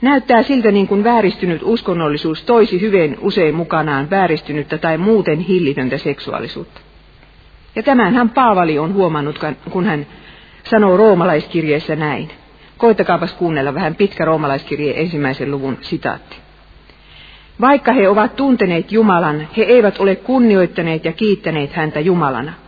Näyttää 0.00 0.42
siltä 0.42 0.70
niin 0.70 0.88
kuin 0.88 1.04
vääristynyt 1.04 1.60
uskonnollisuus 1.64 2.42
toisi 2.42 2.80
hyvin 2.80 3.16
usein 3.20 3.54
mukanaan 3.54 4.10
vääristynyttä 4.10 4.78
tai 4.78 4.98
muuten 4.98 5.38
hillitöntä 5.38 5.98
seksuaalisuutta. 5.98 6.80
Ja 7.76 7.82
tämänhän 7.82 8.30
Paavali 8.30 8.78
on 8.78 8.94
huomannut, 8.94 9.38
kun 9.70 9.84
hän 9.84 10.06
sanoo 10.64 10.96
roomalaiskirjeessä 10.96 11.96
näin. 11.96 12.30
Koittakaapas 12.76 13.32
kuunnella 13.32 13.74
vähän 13.74 13.94
pitkä 13.94 14.24
roomalaiskirje 14.24 15.00
ensimmäisen 15.00 15.50
luvun 15.50 15.78
sitaatti. 15.80 16.36
Vaikka 17.60 17.92
he 17.92 18.08
ovat 18.08 18.36
tunteneet 18.36 18.92
Jumalan, 18.92 19.48
he 19.56 19.62
eivät 19.62 19.98
ole 19.98 20.16
kunnioittaneet 20.16 21.04
ja 21.04 21.12
kiittäneet 21.12 21.72
häntä 21.72 22.00
Jumalana– 22.00 22.52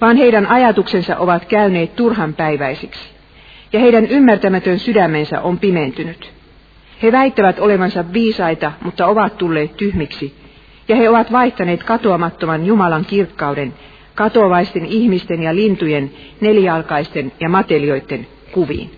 vaan 0.00 0.16
heidän 0.16 0.46
ajatuksensa 0.46 1.16
ovat 1.16 1.44
käyneet 1.44 1.96
turhanpäiväisiksi, 1.96 3.10
ja 3.72 3.80
heidän 3.80 4.06
ymmärtämätön 4.06 4.78
sydämensä 4.78 5.40
on 5.40 5.58
pimentynyt. 5.58 6.32
He 7.02 7.12
väittävät 7.12 7.58
olevansa 7.58 8.12
viisaita, 8.12 8.72
mutta 8.82 9.06
ovat 9.06 9.38
tulleet 9.38 9.76
tyhmiksi, 9.76 10.34
ja 10.88 10.96
he 10.96 11.08
ovat 11.08 11.32
vaihtaneet 11.32 11.82
katoamattoman 11.82 12.66
Jumalan 12.66 13.04
kirkkauden 13.04 13.74
katoavaisten 14.14 14.86
ihmisten 14.86 15.42
ja 15.42 15.54
lintujen, 15.54 16.10
nelijalkaisten 16.40 17.32
ja 17.40 17.48
matelioiden 17.48 18.26
kuviin. 18.52 18.90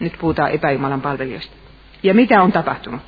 Nyt 0.00 0.12
puhutaan 0.20 0.50
epäjumalan 0.50 1.00
palvelijoista. 1.00 1.56
Ja 2.02 2.14
mitä 2.14 2.42
on 2.42 2.52
tapahtunut? 2.52 3.00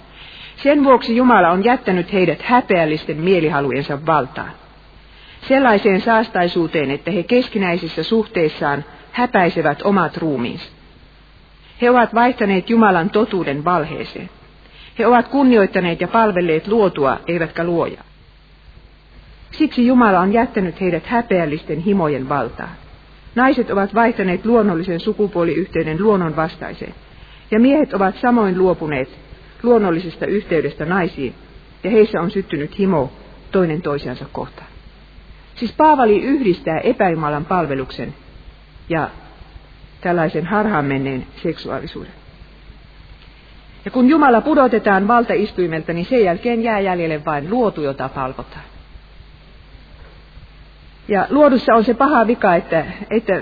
Sen 0.57 0.85
vuoksi 0.85 1.17
Jumala 1.17 1.51
on 1.51 1.65
jättänyt 1.65 2.13
heidät 2.13 2.43
häpeällisten 2.43 3.17
mielihalujensa 3.17 4.07
valtaan. 4.07 4.51
Sellaiseen 5.49 6.01
saastaisuuteen, 6.01 6.91
että 6.91 7.11
he 7.11 7.23
keskinäisissä 7.23 8.03
suhteissaan 8.03 8.85
häpäisevät 9.13 9.83
omat 9.83 10.17
ruumiinsa. 10.17 10.65
He 11.83 11.91
ovat 11.91 12.15
vaihtaneet 12.15 12.71
Jumalan 12.71 13.11
totuuden 13.11 13.65
valheeseen. 13.65 14.31
He 14.99 15.07
ovat 15.07 15.29
kunnioittaneet 15.29 16.01
ja 16.01 16.09
palvelleet 16.09 16.69
luotua, 16.69 17.21
eivätkä 17.29 17.65
luojaa. 17.65 18.05
Siksi 19.51 19.87
Jumala 19.87 20.21
on 20.21 20.33
jättänyt 20.33 20.81
heidät 20.81 21.07
häpeällisten 21.07 21.79
himojen 21.79 22.29
valtaan. 22.29 22.71
Naiset 23.35 23.71
ovat 23.71 23.95
vaihtaneet 23.95 24.45
luonnollisen 24.45 25.01
sukupuoliyhteyden 25.01 26.03
luonnon 26.03 26.37
vastaiseen, 26.37 26.95
ja 27.51 27.61
miehet 27.61 27.95
ovat 27.95 28.17
samoin 28.17 28.59
luopuneet 28.59 29.09
luonnollisesta 29.63 30.27
yhteydestä 30.27 30.85
naisiin, 30.85 31.35
ja 31.85 31.91
heissä 31.91 32.21
on 32.21 32.31
syttynyt 32.31 32.79
himo 32.79 33.13
toinen 33.51 33.83
toisiansa 33.83 34.25
kohtaan. 34.33 34.74
Siis 35.55 35.73
Paavali 35.73 36.23
yhdistää 36.23 36.79
epäjumalan 36.79 37.45
palveluksen 37.45 38.15
ja 38.89 39.11
tällaisen 40.01 40.47
harhaan 40.47 40.85
menneen 40.85 41.27
seksuaalisuuden. 41.43 42.13
Ja 43.85 43.91
kun 43.91 44.09
Jumala 44.09 44.41
pudotetaan 44.41 45.09
valtaistuimelta, 45.09 45.93
niin 45.93 46.07
sen 46.07 46.25
jälkeen 46.25 46.63
jää 46.63 46.81
jäljelle 46.81 47.25
vain 47.25 47.51
luotu, 47.51 47.83
jota 47.83 48.09
palvotaan. 48.09 48.65
Ja 51.09 51.27
luodussa 51.31 51.75
on 51.75 51.85
se 51.85 51.95
paha 51.95 52.27
vika, 52.27 52.55
että, 52.55 52.87
että 53.11 53.33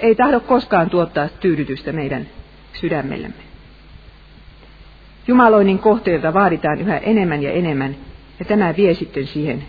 ei 0.00 0.14
tahdo 0.14 0.40
koskaan 0.40 0.90
tuottaa 0.90 1.28
tyydytystä 1.28 1.92
meidän 1.92 2.26
sydämellemme. 2.72 3.42
Jumaloinnin 5.26 5.78
kohteelta 5.78 6.34
vaaditaan 6.34 6.80
yhä 6.80 6.98
enemmän 6.98 7.42
ja 7.42 7.52
enemmän, 7.52 7.96
ja 8.38 8.44
tämä 8.44 8.74
vie 8.76 8.94
sitten 8.94 9.26
siihen 9.26 9.64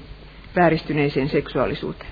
vääristyneeseen 0.55 1.29
seksuaalisuuteen. 1.29 2.11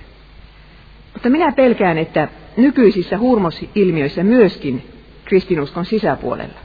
Mutta 1.12 1.30
minä 1.30 1.52
pelkään, 1.52 1.98
että 1.98 2.28
nykyisissä 2.56 3.18
hurmosilmiöissä 3.18 4.22
myöskin 4.22 4.88
kristinuskon 5.24 5.84
sisäpuolella 5.84 6.58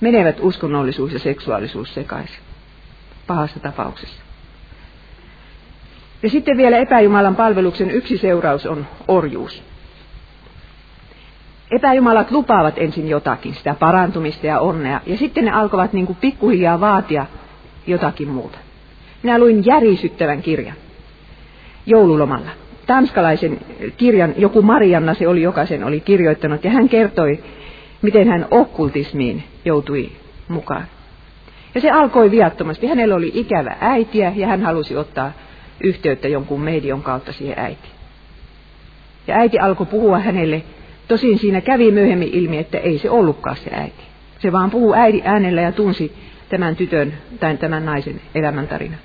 menevät 0.00 0.36
uskonnollisuus 0.40 1.12
ja 1.12 1.18
seksuaalisuus 1.18 1.94
sekaisin 1.94 2.40
pahassa 3.26 3.60
tapauksessa. 3.60 4.22
Ja 6.22 6.30
sitten 6.30 6.56
vielä 6.56 6.76
epäjumalan 6.76 7.36
palveluksen 7.36 7.90
yksi 7.90 8.18
seuraus 8.18 8.66
on 8.66 8.86
orjuus. 9.08 9.62
Epäjumalat 11.70 12.30
lupaavat 12.30 12.78
ensin 12.78 13.08
jotakin, 13.08 13.54
sitä 13.54 13.74
parantumista 13.74 14.46
ja 14.46 14.60
onnea, 14.60 15.00
ja 15.06 15.16
sitten 15.16 15.44
ne 15.44 15.50
alkavat 15.50 15.92
niin 15.92 16.06
kuin 16.06 16.18
pikkuhiljaa 16.20 16.80
vaatia 16.80 17.26
jotakin 17.86 18.28
muuta. 18.28 18.58
Minä 19.22 19.38
luin 19.38 19.66
järisyttävän 19.66 20.42
kirjan 20.42 20.76
joululomalla. 21.86 22.50
Tanskalaisen 22.86 23.60
kirjan, 23.96 24.34
joku 24.36 24.62
Marianna 24.62 25.14
se 25.14 25.28
oli, 25.28 25.42
joka 25.42 25.66
sen 25.66 25.84
oli 25.84 26.00
kirjoittanut, 26.00 26.64
ja 26.64 26.70
hän 26.70 26.88
kertoi, 26.88 27.38
miten 28.02 28.28
hän 28.28 28.46
okkultismiin 28.50 29.44
joutui 29.64 30.12
mukaan. 30.48 30.86
Ja 31.74 31.80
se 31.80 31.90
alkoi 31.90 32.30
viattomasti. 32.30 32.86
Hänellä 32.86 33.14
oli 33.14 33.30
ikävä 33.34 33.76
äitiä, 33.80 34.32
ja 34.36 34.46
hän 34.46 34.62
halusi 34.62 34.96
ottaa 34.96 35.32
yhteyttä 35.84 36.28
jonkun 36.28 36.60
median 36.60 37.02
kautta 37.02 37.32
siihen 37.32 37.58
äitiin. 37.58 37.92
Ja 39.26 39.34
äiti 39.34 39.58
alkoi 39.58 39.86
puhua 39.86 40.18
hänelle, 40.18 40.62
tosin 41.08 41.38
siinä 41.38 41.60
kävi 41.60 41.90
myöhemmin 41.90 42.28
ilmi, 42.32 42.58
että 42.58 42.78
ei 42.78 42.98
se 42.98 43.10
ollutkaan 43.10 43.56
se 43.56 43.70
äiti. 43.74 44.02
Se 44.38 44.52
vaan 44.52 44.70
puhuu 44.70 44.94
äidin 44.94 45.22
äänellä 45.24 45.60
ja 45.60 45.72
tunsi 45.72 46.16
tämän 46.48 46.76
tytön 46.76 47.12
tai 47.40 47.56
tämän 47.56 47.84
naisen 47.84 48.20
elämäntarina. 48.34 48.96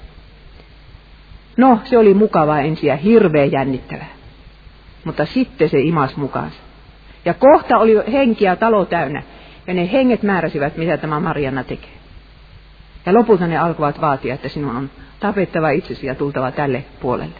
No, 1.57 1.79
se 1.83 1.97
oli 1.97 2.13
mukavaa 2.13 2.61
ensin 2.61 2.87
ja 2.87 2.95
hirveän 2.95 3.51
jännittävää. 3.51 4.09
Mutta 5.03 5.25
sitten 5.25 5.69
se 5.69 5.79
imas 5.79 6.17
mukaansa. 6.17 6.57
Ja 7.25 7.33
kohta 7.33 7.77
oli 7.77 7.95
henkiä 8.11 8.55
talo 8.55 8.85
täynnä, 8.85 9.23
ja 9.67 9.73
ne 9.73 9.91
henget 9.91 10.23
määräsivät, 10.23 10.77
mitä 10.77 10.97
tämä 10.97 11.19
Marianna 11.19 11.63
tekee. 11.63 11.97
Ja 13.05 13.13
lopulta 13.13 13.47
ne 13.47 13.57
alkoivat 13.57 14.01
vaatia, 14.01 14.33
että 14.33 14.49
sinun 14.49 14.75
on 14.75 14.89
tapettava 15.19 15.69
itsesi 15.69 16.07
ja 16.07 16.15
tultava 16.15 16.51
tälle 16.51 16.85
puolelle. 16.99 17.35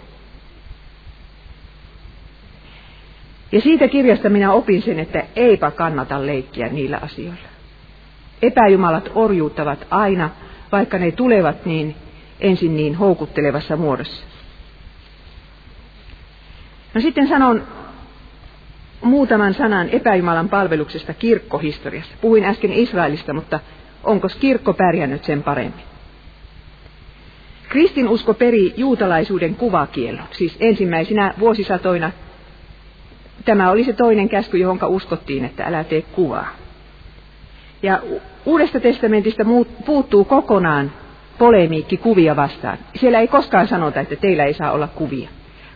Ja 3.52 3.62
siitä 3.62 3.88
kirjasta 3.88 4.30
minä 4.30 4.52
opin 4.52 4.82
sen, 4.82 5.00
että 5.00 5.24
eipä 5.36 5.72
kannata 5.72 6.26
leikkiä 6.26 6.68
niillä 6.68 7.00
asioilla. 7.02 7.48
Epäjumalat 8.42 9.12
orjuuttavat 9.16 9.88
aina, 9.90 10.30
vaikka 10.72 10.98
ne 10.98 11.12
tulevat 11.12 11.66
niin 11.66 11.96
ensin 12.40 12.76
niin 12.78 12.96
houkuttelevassa 12.96 13.78
muodossa. 13.78 14.24
No 16.94 17.02
sitten 17.02 17.28
sanon 17.28 17.64
muutaman 19.02 19.54
sanan 19.54 19.90
epäjumalan 19.90 20.50
palveluksesta 20.50 21.14
kirkkohistoriassa. 21.14 22.16
Puhuin 22.22 22.44
äsken 22.44 22.74
Israelista, 22.74 23.34
mutta 23.34 23.60
onko 24.04 24.28
kirkko 24.40 24.74
pärjännyt 24.74 25.24
sen 25.24 25.44
paremmin? 25.44 25.86
Kristinusko 27.70 28.34
peri 28.34 28.74
juutalaisuuden 28.78 29.56
kuvakiellon, 29.56 30.28
siis 30.32 30.58
ensimmäisinä 30.60 31.34
vuosisatoina. 31.40 32.12
Tämä 33.46 33.72
oli 33.72 33.84
se 33.84 33.94
toinen 33.94 34.30
käsky, 34.30 34.58
johon 34.58 34.80
uskottiin, 34.88 35.46
että 35.46 35.64
älä 35.64 35.84
tee 35.84 36.02
kuvaa. 36.02 36.48
Ja 37.84 38.02
Uudesta 38.48 38.80
testamentista 38.80 39.44
puuttuu 39.86 40.26
kokonaan 40.26 40.92
polemiikki 41.38 41.98
kuvia 41.98 42.36
vastaan. 42.36 42.78
Siellä 42.96 43.20
ei 43.20 43.28
koskaan 43.28 43.68
sanota, 43.68 44.00
että 44.00 44.16
teillä 44.16 44.44
ei 44.44 44.54
saa 44.54 44.72
olla 44.72 44.88
kuvia. 44.88 45.30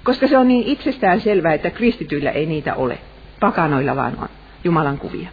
Koska 0.03 0.27
se 0.27 0.37
on 0.37 0.47
niin 0.47 0.63
itsestään 0.63 1.21
selvää, 1.21 1.53
että 1.53 1.69
kristityillä 1.69 2.31
ei 2.31 2.45
niitä 2.45 2.75
ole. 2.75 2.97
Pakanoilla 3.39 3.95
vaan 3.95 4.17
on 4.21 4.29
Jumalan 4.63 4.97
kuvia. 4.97 5.29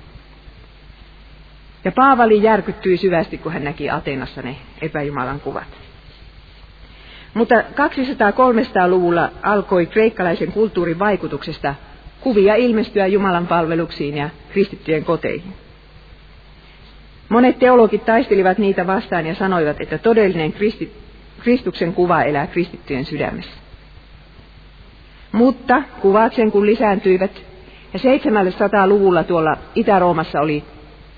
Ja 1.85 1.93
Paavali 1.93 2.43
järkyttyi 2.43 2.97
syvästi, 2.97 3.39
kun 3.39 3.53
hän 3.53 3.65
näki 3.65 3.91
Atenassa 3.91 4.43
ne 4.43 4.57
epäjumalan 4.83 5.41
kuvat. 5.41 5.67
Mutta 7.35 7.55
200-300-luvulla 7.55 9.31
alkoi 9.43 9.87
kreikkalaisen 9.87 10.53
kulttuurin 10.53 10.99
vaikutuksesta 10.99 11.75
kuvia 12.21 12.55
ilmestyä 12.55 13.07
Jumalan 13.07 13.47
palveluksiin 13.47 14.17
ja 14.17 14.31
kristittyjen 14.53 15.05
koteihin. 15.05 15.55
Monet 17.29 17.59
teologit 17.59 18.05
taistelivat 18.05 18.59
niitä 18.59 18.87
vastaan 18.87 19.27
ja 19.27 19.35
sanoivat, 19.35 19.81
että 19.81 19.99
todellinen 19.99 20.53
Kristi, 20.53 20.93
Kristuksen 21.41 21.95
kuva 21.95 22.23
elää 22.23 22.47
kristittyjen 22.47 23.05
sydämessä. 23.05 23.61
Mutta 25.33 25.83
kuvat 26.01 26.35
sen 26.35 26.53
kun 26.53 26.67
lisääntyivät, 26.67 27.31
ja 27.95 28.01
700-luvulla 28.01 29.25
tuolla 29.25 29.57
Itä-Roomassa 29.75 30.41
oli 30.41 30.65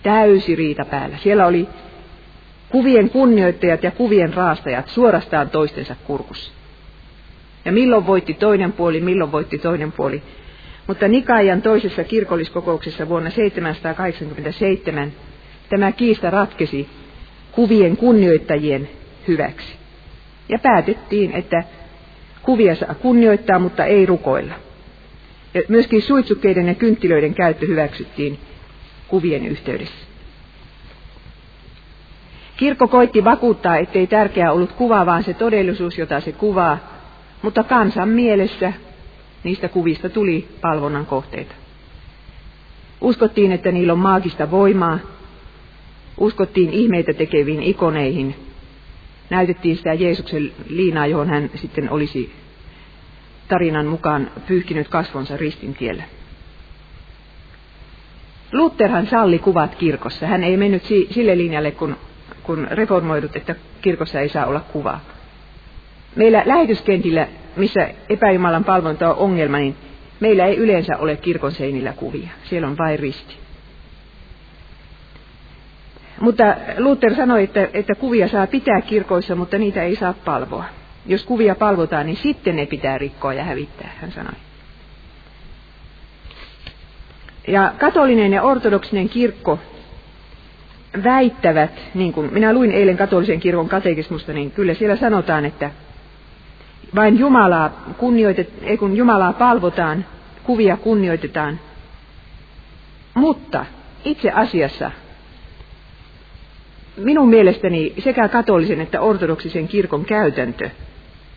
täysi 0.02 0.56
riita 0.56 0.84
päällä. 0.84 1.16
Siellä 1.16 1.46
oli 1.46 1.68
kuvien 2.68 3.10
kunnioittajat 3.10 3.82
ja 3.82 3.90
kuvien 3.90 4.34
raastajat 4.34 4.88
suorastaan 4.88 5.50
toistensa 5.50 5.96
kurkussa. 6.04 6.52
Ja 7.64 7.72
milloin 7.72 8.06
voitti 8.06 8.34
toinen 8.34 8.72
puoli, 8.72 9.00
milloin 9.00 9.32
voitti 9.32 9.58
toinen 9.58 9.92
puoli. 9.92 10.22
Mutta 10.86 11.08
Nikaian 11.08 11.62
toisessa 11.62 12.04
kirkolliskokouksessa 12.04 13.08
vuonna 13.08 13.30
787 13.30 15.12
tämä 15.70 15.92
kiista 15.92 16.30
ratkesi 16.30 16.88
kuvien 17.52 17.96
kunnioittajien 17.96 18.88
hyväksi. 19.28 19.74
Ja 20.48 20.58
päätettiin, 20.58 21.32
että 21.32 21.64
kuvia 22.42 22.74
saa 22.74 22.94
kunnioittaa, 22.94 23.58
mutta 23.58 23.84
ei 23.84 24.06
rukoilla. 24.06 24.54
Ja 25.54 25.62
myöskin 25.68 26.02
suitsukkeiden 26.02 26.66
ja 26.66 26.74
kynttilöiden 26.74 27.34
käyttö 27.34 27.66
hyväksyttiin 27.66 28.38
kuvien 29.08 29.46
yhteydessä. 29.46 30.06
Kirkko 32.56 32.88
koitti 32.88 33.24
vakuuttaa, 33.24 33.76
ettei 33.76 34.06
tärkeää 34.06 34.52
ollut 34.52 34.72
kuva, 34.72 35.06
vaan 35.06 35.22
se 35.22 35.34
todellisuus, 35.34 35.98
jota 35.98 36.20
se 36.20 36.32
kuvaa, 36.32 36.78
mutta 37.42 37.64
kansan 37.64 38.08
mielessä 38.08 38.72
niistä 39.44 39.68
kuvista 39.68 40.08
tuli 40.08 40.48
palvonnan 40.60 41.06
kohteita. 41.06 41.54
Uskottiin, 43.00 43.52
että 43.52 43.72
niillä 43.72 43.92
on 43.92 43.98
maagista 43.98 44.50
voimaa, 44.50 44.98
uskottiin 46.20 46.70
ihmeitä 46.70 47.12
tekeviin 47.12 47.62
ikoneihin, 47.62 48.34
näytettiin 49.30 49.76
sitä 49.76 49.94
Jeesuksen 49.94 50.52
liinaa, 50.68 51.06
johon 51.06 51.28
hän 51.28 51.50
sitten 51.54 51.90
olisi 51.90 52.32
tarinan 53.48 53.86
mukaan 53.86 54.30
pyyhkinyt 54.46 54.88
kasvonsa 54.88 55.36
ristin 55.36 55.74
tiellä. 55.74 56.02
Lutherhan 58.52 59.06
salli 59.06 59.38
kuvat 59.38 59.74
kirkossa. 59.74 60.26
Hän 60.26 60.44
ei 60.44 60.56
mennyt 60.56 60.82
sille 61.10 61.38
linjalle, 61.38 61.70
kun, 61.70 61.96
kun 62.42 62.68
reformoidut, 62.70 63.36
että 63.36 63.54
kirkossa 63.82 64.20
ei 64.20 64.28
saa 64.28 64.46
olla 64.46 64.60
kuvaa. 64.60 65.00
Meillä 66.16 66.42
lähetyskentillä, 66.46 67.28
missä 67.56 67.90
epäjumalan 68.08 68.64
palvonta 68.64 69.14
on 69.14 69.16
ongelma, 69.16 69.58
niin 69.58 69.76
meillä 70.20 70.46
ei 70.46 70.56
yleensä 70.56 70.96
ole 70.96 71.16
kirkon 71.16 71.52
seinillä 71.52 71.92
kuvia. 71.92 72.28
Siellä 72.44 72.68
on 72.68 72.78
vain 72.78 72.98
risti. 72.98 73.39
Mutta 76.20 76.44
Luther 76.78 77.14
sanoi, 77.14 77.42
että, 77.44 77.68
että 77.72 77.94
kuvia 77.94 78.28
saa 78.28 78.46
pitää 78.46 78.80
kirkoissa, 78.80 79.34
mutta 79.34 79.58
niitä 79.58 79.82
ei 79.82 79.96
saa 79.96 80.14
palvoa. 80.24 80.64
Jos 81.06 81.24
kuvia 81.24 81.54
palvotaan, 81.54 82.06
niin 82.06 82.16
sitten 82.16 82.56
ne 82.56 82.66
pitää 82.66 82.98
rikkoa 82.98 83.34
ja 83.34 83.44
hävittää, 83.44 83.90
hän 84.00 84.12
sanoi. 84.12 84.32
Ja 87.48 87.72
katolinen 87.78 88.32
ja 88.32 88.42
ortodoksinen 88.42 89.08
kirkko 89.08 89.58
väittävät, 91.04 91.70
niin 91.94 92.12
kuin 92.12 92.32
minä 92.32 92.52
luin 92.52 92.72
eilen 92.72 92.96
katolisen 92.96 93.40
kirkon 93.40 93.68
katekismusta, 93.68 94.32
niin 94.32 94.50
kyllä 94.50 94.74
siellä 94.74 94.96
sanotaan, 94.96 95.44
että 95.44 95.70
vain 96.94 97.18
Jumalaa, 97.18 97.84
kunnioitet, 97.98 98.52
ei 98.62 98.76
kun 98.76 98.96
Jumalaa 98.96 99.32
palvotaan, 99.32 100.04
kuvia 100.44 100.76
kunnioitetaan, 100.76 101.60
mutta 103.14 103.66
itse 104.04 104.30
asiassa 104.30 104.90
minun 106.96 107.28
mielestäni 107.28 107.94
sekä 107.98 108.28
katolisen 108.28 108.80
että 108.80 109.00
ortodoksisen 109.00 109.68
kirkon 109.68 110.04
käytäntö 110.04 110.70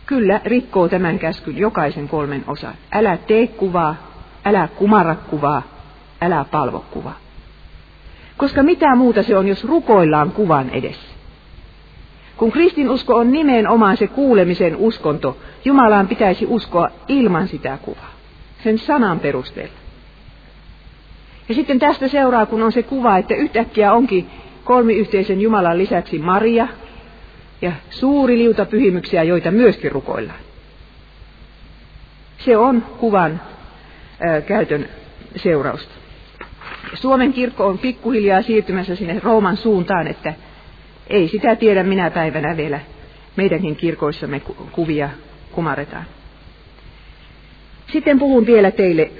kyllä 0.06 0.40
rikkoo 0.44 0.88
tämän 0.88 1.18
käskyn 1.18 1.58
jokaisen 1.58 2.08
kolmen 2.08 2.44
osan. 2.46 2.74
Älä 2.92 3.16
tee 3.16 3.46
kuvaa, 3.46 3.96
älä 4.44 4.68
kumara 4.76 5.14
kuvaa, 5.14 5.62
älä 6.20 6.44
palvo 6.50 6.84
kuvaa. 6.90 7.18
Koska 8.36 8.62
mitä 8.62 8.96
muuta 8.96 9.22
se 9.22 9.36
on, 9.36 9.48
jos 9.48 9.64
rukoillaan 9.64 10.30
kuvan 10.30 10.70
edessä. 10.70 11.14
Kun 12.36 12.52
kristinusko 12.52 13.14
on 13.14 13.32
nimenomaan 13.32 13.96
se 13.96 14.06
kuulemisen 14.06 14.76
uskonto, 14.76 15.36
Jumalaan 15.64 16.08
pitäisi 16.08 16.46
uskoa 16.48 16.88
ilman 17.08 17.48
sitä 17.48 17.78
kuvaa, 17.82 18.10
sen 18.64 18.78
sanan 18.78 19.20
perusteella. 19.20 19.74
Ja 21.48 21.54
sitten 21.54 21.78
tästä 21.78 22.08
seuraa, 22.08 22.46
kun 22.46 22.62
on 22.62 22.72
se 22.72 22.82
kuva, 22.82 23.18
että 23.18 23.34
yhtäkkiä 23.34 23.92
onkin 23.92 24.30
kolmiyhteisen 24.64 25.40
Jumalan 25.40 25.78
lisäksi 25.78 26.18
Maria 26.18 26.68
ja 27.62 27.72
suuri 27.90 28.38
liuta 28.38 28.64
pyhimyksiä, 28.64 29.22
joita 29.22 29.50
myöskin 29.50 29.92
rukoillaan. 29.92 30.38
Se 32.38 32.56
on 32.56 32.82
kuvan 32.82 33.40
ää, 34.20 34.40
käytön 34.40 34.88
seurausta. 35.36 35.94
Suomen 36.94 37.32
kirkko 37.32 37.66
on 37.66 37.78
pikkuhiljaa 37.78 38.42
siirtymässä 38.42 38.96
sinne 38.96 39.20
Rooman 39.22 39.56
suuntaan, 39.56 40.06
että 40.06 40.34
ei 41.06 41.28
sitä 41.28 41.56
tiedä 41.56 41.82
minä 41.82 42.10
päivänä 42.10 42.56
vielä 42.56 42.80
meidänkin 43.36 43.76
kirkoissamme 43.76 44.40
kuvia 44.72 45.08
kumaretaan. 45.52 46.04
Sitten 47.92 48.18
puhun 48.18 48.46
vielä 48.46 48.70
teille 48.70 49.10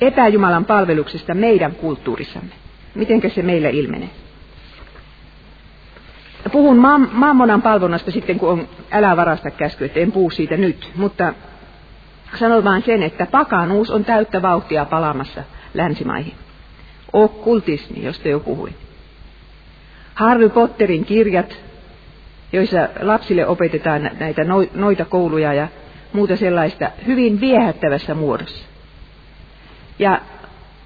epäjumalan 0.00 0.64
palveluksesta 0.64 1.34
meidän 1.34 1.74
kulttuurissamme. 1.74 2.50
Mitenkä 2.94 3.28
se 3.28 3.42
meillä 3.42 3.68
ilmenee? 3.68 4.10
Puhun 6.52 6.76
maammonan 7.12 7.62
palvonnasta 7.62 8.10
sitten, 8.10 8.38
kun 8.38 8.48
on 8.48 8.68
älä 8.90 9.16
varasta 9.16 9.50
käsky, 9.50 9.84
että 9.84 10.00
en 10.00 10.12
puhu 10.12 10.30
siitä 10.30 10.56
nyt. 10.56 10.90
Mutta 10.96 11.34
sanon 12.34 12.64
vain 12.64 12.82
sen, 12.82 13.02
että 13.02 13.26
pakanuus 13.26 13.90
on 13.90 14.04
täyttä 14.04 14.42
vauhtia 14.42 14.84
palaamassa 14.84 15.42
länsimaihin. 15.74 16.34
Okkultismi, 17.12 18.04
josta 18.04 18.28
jo 18.28 18.40
puhuin. 18.40 18.74
Harry 20.14 20.48
Potterin 20.48 21.04
kirjat, 21.04 21.56
joissa 22.52 22.88
lapsille 23.00 23.46
opetetaan 23.46 24.10
näitä 24.20 24.42
noita 24.74 25.04
kouluja 25.04 25.54
ja 25.54 25.68
muuta 26.12 26.36
sellaista 26.36 26.90
hyvin 27.06 27.40
viehättävässä 27.40 28.14
muodossa. 28.14 28.66
Ja 29.98 30.20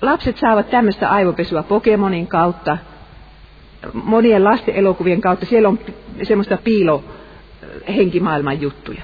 lapset 0.02 0.36
saavat 0.36 0.70
tämmöistä 0.70 1.10
aivopesua 1.10 1.62
Pokemonin 1.62 2.26
kautta, 2.26 2.78
monien 3.92 4.44
lasten 4.44 4.74
elokuvien 4.74 5.20
kautta. 5.20 5.46
Siellä 5.46 5.68
on 5.68 5.78
semmoista 6.22 6.56
piilo 6.56 7.04
henkimaailman 7.88 8.60
juttuja. 8.60 9.02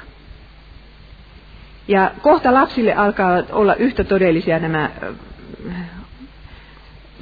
Ja 1.89 2.11
kohta 2.23 2.55
lapsille 2.55 2.95
alkaa 2.95 3.43
olla 3.53 3.75
yhtä 3.75 4.05
todellisia 4.05 4.59
nämä 4.59 4.91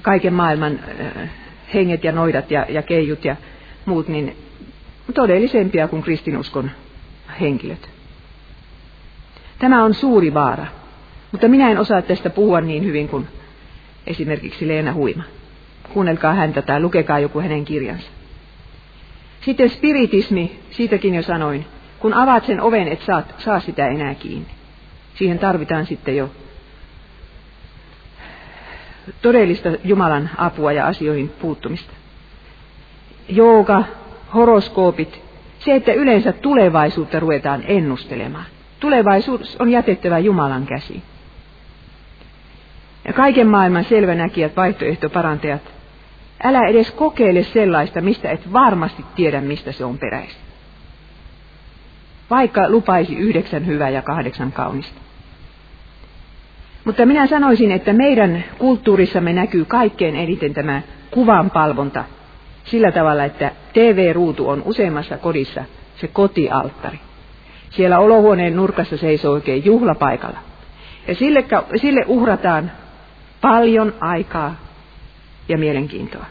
kaiken 0.02 0.34
maailman 0.34 0.80
henget 1.74 2.04
ja 2.04 2.12
noidat 2.12 2.50
ja, 2.50 2.66
ja 2.68 2.82
keijut 2.82 3.24
ja 3.24 3.36
muut, 3.84 4.08
niin 4.08 4.36
todellisempia 5.14 5.88
kuin 5.88 6.02
kristinuskon 6.02 6.70
henkilöt. 7.40 7.88
Tämä 9.58 9.84
on 9.84 9.94
suuri 9.94 10.34
vaara, 10.34 10.66
mutta 11.32 11.48
minä 11.48 11.70
en 11.70 11.78
osaa 11.78 12.02
tästä 12.02 12.30
puhua 12.30 12.60
niin 12.60 12.84
hyvin 12.84 13.08
kuin 13.08 13.28
esimerkiksi 14.06 14.68
Leena 14.68 14.92
Huima. 14.92 15.22
Kuunnelkaa 15.92 16.34
häntä 16.34 16.62
tai 16.62 16.80
lukekaa 16.80 17.18
joku 17.18 17.40
hänen 17.40 17.64
kirjansa. 17.64 18.08
Sitten 19.40 19.70
spiritismi, 19.70 20.58
siitäkin 20.70 21.14
jo 21.14 21.22
sanoin, 21.22 21.66
kun 21.98 22.14
avaat 22.14 22.46
sen 22.46 22.60
oven, 22.60 22.88
et 22.88 23.02
saa, 23.02 23.22
saa 23.38 23.60
sitä 23.60 23.86
enää 23.86 24.14
kiinni. 24.14 24.48
Siihen 25.14 25.38
tarvitaan 25.38 25.86
sitten 25.86 26.16
jo 26.16 26.30
todellista 29.22 29.68
Jumalan 29.84 30.30
apua 30.36 30.72
ja 30.72 30.86
asioihin 30.86 31.28
puuttumista. 31.28 31.92
Jooga, 33.28 33.84
horoskoopit, 34.34 35.22
se, 35.58 35.74
että 35.74 35.92
yleensä 35.92 36.32
tulevaisuutta 36.32 37.20
ruvetaan 37.20 37.64
ennustelemaan. 37.66 38.46
Tulevaisuus 38.80 39.56
on 39.58 39.70
jätettävä 39.70 40.18
Jumalan 40.18 40.66
käsiin. 40.66 41.02
Ja 43.04 43.12
kaiken 43.12 43.46
maailman 43.46 43.84
selvänäkijät, 43.84 44.56
vaihtoehtoparantajat, 44.56 45.62
älä 46.44 46.66
edes 46.66 46.90
kokeile 46.90 47.42
sellaista, 47.42 48.00
mistä 48.00 48.30
et 48.30 48.52
varmasti 48.52 49.04
tiedä, 49.14 49.40
mistä 49.40 49.72
se 49.72 49.84
on 49.84 49.98
peräisin. 49.98 50.40
Vaikka 52.30 52.68
lupaisi 52.68 53.16
yhdeksän 53.16 53.66
hyvää 53.66 53.88
ja 53.88 54.02
kahdeksan 54.02 54.52
kaunista. 54.52 55.00
Mutta 56.84 57.06
minä 57.06 57.26
sanoisin, 57.26 57.72
että 57.72 57.92
meidän 57.92 58.44
kulttuurissamme 58.58 59.32
näkyy 59.32 59.64
kaikkein 59.64 60.16
eniten 60.16 60.54
tämä 60.54 60.82
kuvanpalvonta 61.10 62.04
sillä 62.64 62.92
tavalla, 62.92 63.24
että 63.24 63.50
TV-ruutu 63.72 64.48
on 64.48 64.62
useammassa 64.64 65.18
kodissa 65.18 65.64
se 65.96 66.08
kotialttari. 66.08 67.00
Siellä 67.70 67.98
olohuoneen 67.98 68.56
nurkassa 68.56 68.96
seisoo 68.96 69.32
oikein 69.32 69.64
juhlapaikalla. 69.64 70.38
Ja 71.08 71.14
sille, 71.14 71.44
sille 71.76 72.04
uhrataan 72.06 72.70
paljon 73.40 73.94
aikaa 74.00 74.67
ja 75.48 75.58
mielenkiintoa. 75.58 76.24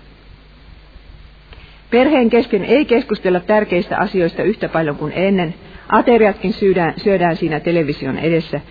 Perheen 1.90 2.30
kesken 2.30 2.66
ei 2.66 2.86
keskustella 2.86 3.40
tärkeistä 3.40 3.98
asioista 3.98 4.44
yhtä 4.44 4.70
paljon 4.70 4.96
kuin 4.96 5.14
ennen. 5.16 5.56
Ateriatkin 5.90 6.54
syödään, 6.54 6.94
syödään 6.98 7.36
siinä 7.36 7.60
television 7.60 8.18
edessä. 8.18 8.62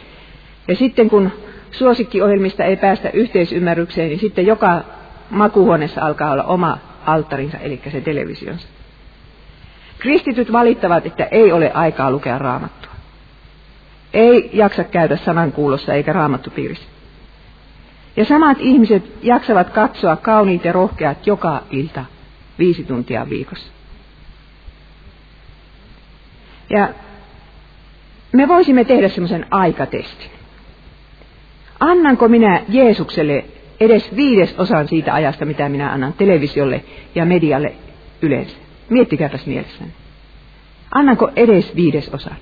Ja 0.69 0.77
sitten 0.77 1.11
kun 1.11 1.33
suosikkiohjelmista 1.71 2.65
ei 2.65 2.77
päästä 2.77 3.11
yhteisymmärrykseen, 3.11 4.09
niin 4.09 4.21
sitten 4.21 4.47
joka 4.47 4.85
makuuhuoneessa 5.31 6.01
alkaa 6.01 6.33
olla 6.33 6.45
oma 6.45 6.79
alttarinsa, 7.07 7.59
eli 7.59 7.81
se 7.93 8.01
televisionsa. 8.01 8.69
Kristityt 9.99 10.53
valittavat, 10.53 11.07
että 11.07 11.25
ei 11.25 11.53
ole 11.53 11.73
aikaa 11.73 12.11
lukea 12.11 12.39
raamattua. 12.39 12.93
Ei 14.13 14.51
jaksa 14.53 14.85
käydä 14.85 15.17
sanankuulossa 15.17 15.95
eikä 15.95 16.13
raamattupiirissä. 16.13 16.96
Ja 18.17 18.25
samat 18.25 18.57
ihmiset 18.61 19.05
jaksavat 19.23 19.71
katsoa 19.71 20.17
kauniit 20.17 20.65
ja 20.65 20.73
rohkeat 20.73 21.27
joka 21.27 21.63
ilta 21.71 22.05
viisi 22.59 22.85
tuntia 22.85 23.31
viikossa. 23.31 23.73
Ja 26.71 26.89
me 28.33 28.49
voisimme 28.49 28.85
tehdä 28.85 29.09
semmoisen 29.09 29.47
aikatestin. 29.51 30.31
Annanko 31.81 32.29
minä 32.29 32.63
Jeesukselle 32.69 33.45
edes 33.81 34.17
viides 34.17 34.55
osan 34.59 34.89
siitä 34.89 35.15
ajasta, 35.15 35.45
mitä 35.45 35.69
minä 35.69 35.93
annan 35.93 36.13
televisiolle 36.13 36.85
ja 37.15 37.25
medialle 37.25 37.75
yleensä? 38.23 38.57
Miettikääpäs 38.91 39.47
mielessäni. 39.47 39.93
Annanko 40.91 41.31
edes 41.37 41.77
viides 41.77 42.09
osan? 42.09 42.37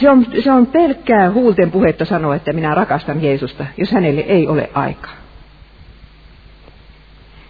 Se 0.00 0.10
on, 0.10 0.26
se 0.44 0.50
on 0.52 0.66
pelkkää 0.66 1.30
huulten 1.30 1.70
puhetta 1.70 2.04
sanoa, 2.04 2.34
että 2.34 2.52
minä 2.52 2.74
rakastan 2.74 3.22
Jeesusta, 3.22 3.66
jos 3.76 3.92
hänelle 3.92 4.20
ei 4.20 4.48
ole 4.48 4.70
aikaa. 4.74 5.12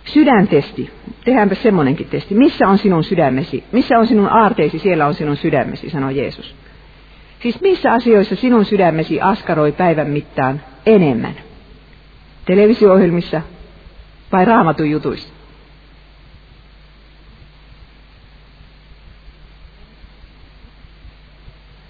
Sydäntesti. 0.05 0.91
Tehdäänpä 1.25 1.55
semmoinenkin 1.55 2.07
testi. 2.07 2.35
Missä 2.35 2.69
on 2.69 2.79
sinun 2.79 3.05
sydämesi? 3.05 3.65
Missä 3.73 3.99
on 3.99 4.07
sinun 4.07 4.29
aarteisi? 4.29 4.79
Siellä 4.79 5.07
on 5.07 5.15
sinun 5.15 5.37
sydämesi, 5.37 5.91
sanoi 5.91 6.17
Jeesus. 6.17 6.55
Siis 7.41 7.61
missä 7.61 7.93
asioissa 7.93 8.37
sinun 8.37 8.65
sydämesi 8.65 9.21
askaroi 9.21 9.73
päivän 9.73 10.11
mittaan 10.11 10.61
enemmän? 10.87 11.35
Televisio-ohjelmissa 12.45 13.43
vai 14.33 14.45
raamatun 14.45 14.91
jutuissa? 14.91 15.38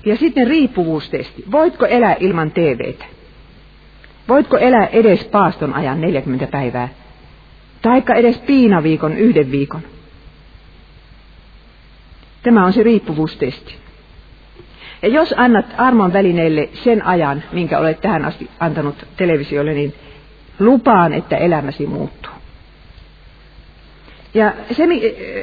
Ja 0.09 0.17
sitten 0.17 0.47
riippuvuustesti. 0.47 1.45
Voitko 1.53 1.87
elää 1.87 2.17
ilman 2.21 2.51
TVtä? 2.51 3.05
Voitko 4.29 4.57
elää 4.57 4.87
edes 4.87 5.25
paaston 5.25 5.75
ajan 5.75 6.01
40 6.01 6.47
päivää 6.47 6.89
taikka 7.83 8.15
edes 8.15 8.39
piinaviikon 8.39 9.17
yhden 9.17 9.51
viikon. 9.51 9.81
Tämä 12.43 12.65
on 12.65 12.73
se 12.73 12.83
riippuvuustesti. 12.83 13.75
Ja 15.03 15.09
jos 15.09 15.35
annat 15.37 15.67
armon 15.77 16.13
välineelle 16.13 16.69
sen 16.73 17.07
ajan, 17.07 17.43
minkä 17.53 17.79
olet 17.79 18.01
tähän 18.01 18.25
asti 18.25 18.51
antanut 18.61 19.07
televisiolle, 19.17 19.75
niin 19.75 19.95
lupaan, 20.59 21.13
että 21.13 21.37
elämäsi 21.37 21.87
muuttuu. 21.87 22.33
Ja 24.35 24.53
se 24.73 24.85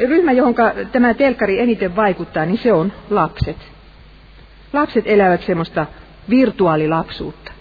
ryhmä, 0.07 0.31
johon 0.31 0.55
tämä 0.91 1.13
telkkari 1.13 1.59
eniten 1.59 1.95
vaikuttaa, 1.95 2.45
niin 2.45 2.57
se 2.57 2.73
on 2.73 2.93
lapset. 3.09 3.74
Lapset 4.75 5.03
elävät 5.07 5.43
semmoista 5.43 5.85
virtuaalilapsuutta. 6.29 7.51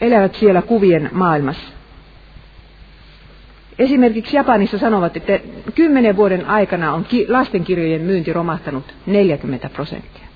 Elävät 0.00 0.34
siellä 0.34 0.62
kuvien 0.62 1.10
maailmassa. 1.12 1.72
Esimerkiksi 3.78 4.36
Japanissa 4.36 4.78
sanovat, 4.78 5.16
että 5.16 5.40
kymmenen 5.74 6.16
vuoden 6.16 6.46
aikana 6.46 6.92
on 6.94 7.06
lastenkirjojen 7.28 8.00
myynti 8.00 8.32
romahtanut 8.32 8.94
40 9.06 9.68
prosenttia. 9.68 10.26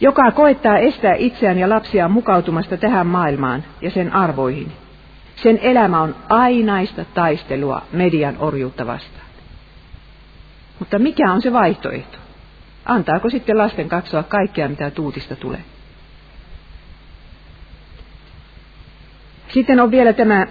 Joka 0.00 0.30
koettaa 0.30 0.78
estää 0.78 1.14
itseään 1.14 1.58
ja 1.58 1.68
lapsiaan 1.68 2.10
mukautumasta 2.10 2.76
tähän 2.76 3.06
maailmaan 3.06 3.64
ja 3.82 3.90
sen 3.90 4.12
arvoihin. 4.12 4.72
Sen 5.36 5.58
elämä 5.58 6.00
on 6.00 6.16
ainaista 6.28 7.04
taistelua 7.14 7.82
median 7.92 8.36
orjuutta 8.38 8.86
vastaan. 8.86 9.26
Mutta 10.78 10.98
mikä 10.98 11.32
on 11.32 11.42
se 11.42 11.52
vaihtoehto? 11.52 12.25
Antaako 12.86 13.30
sitten 13.30 13.58
lasten 13.58 13.88
katsoa 13.88 14.22
kaikkea, 14.22 14.68
mitä 14.68 14.90
tuutista 14.90 15.36
tulee? 15.36 15.60
Sitten 19.48 19.80
on 19.80 19.90
vielä 19.90 20.12
tämä 20.12 20.46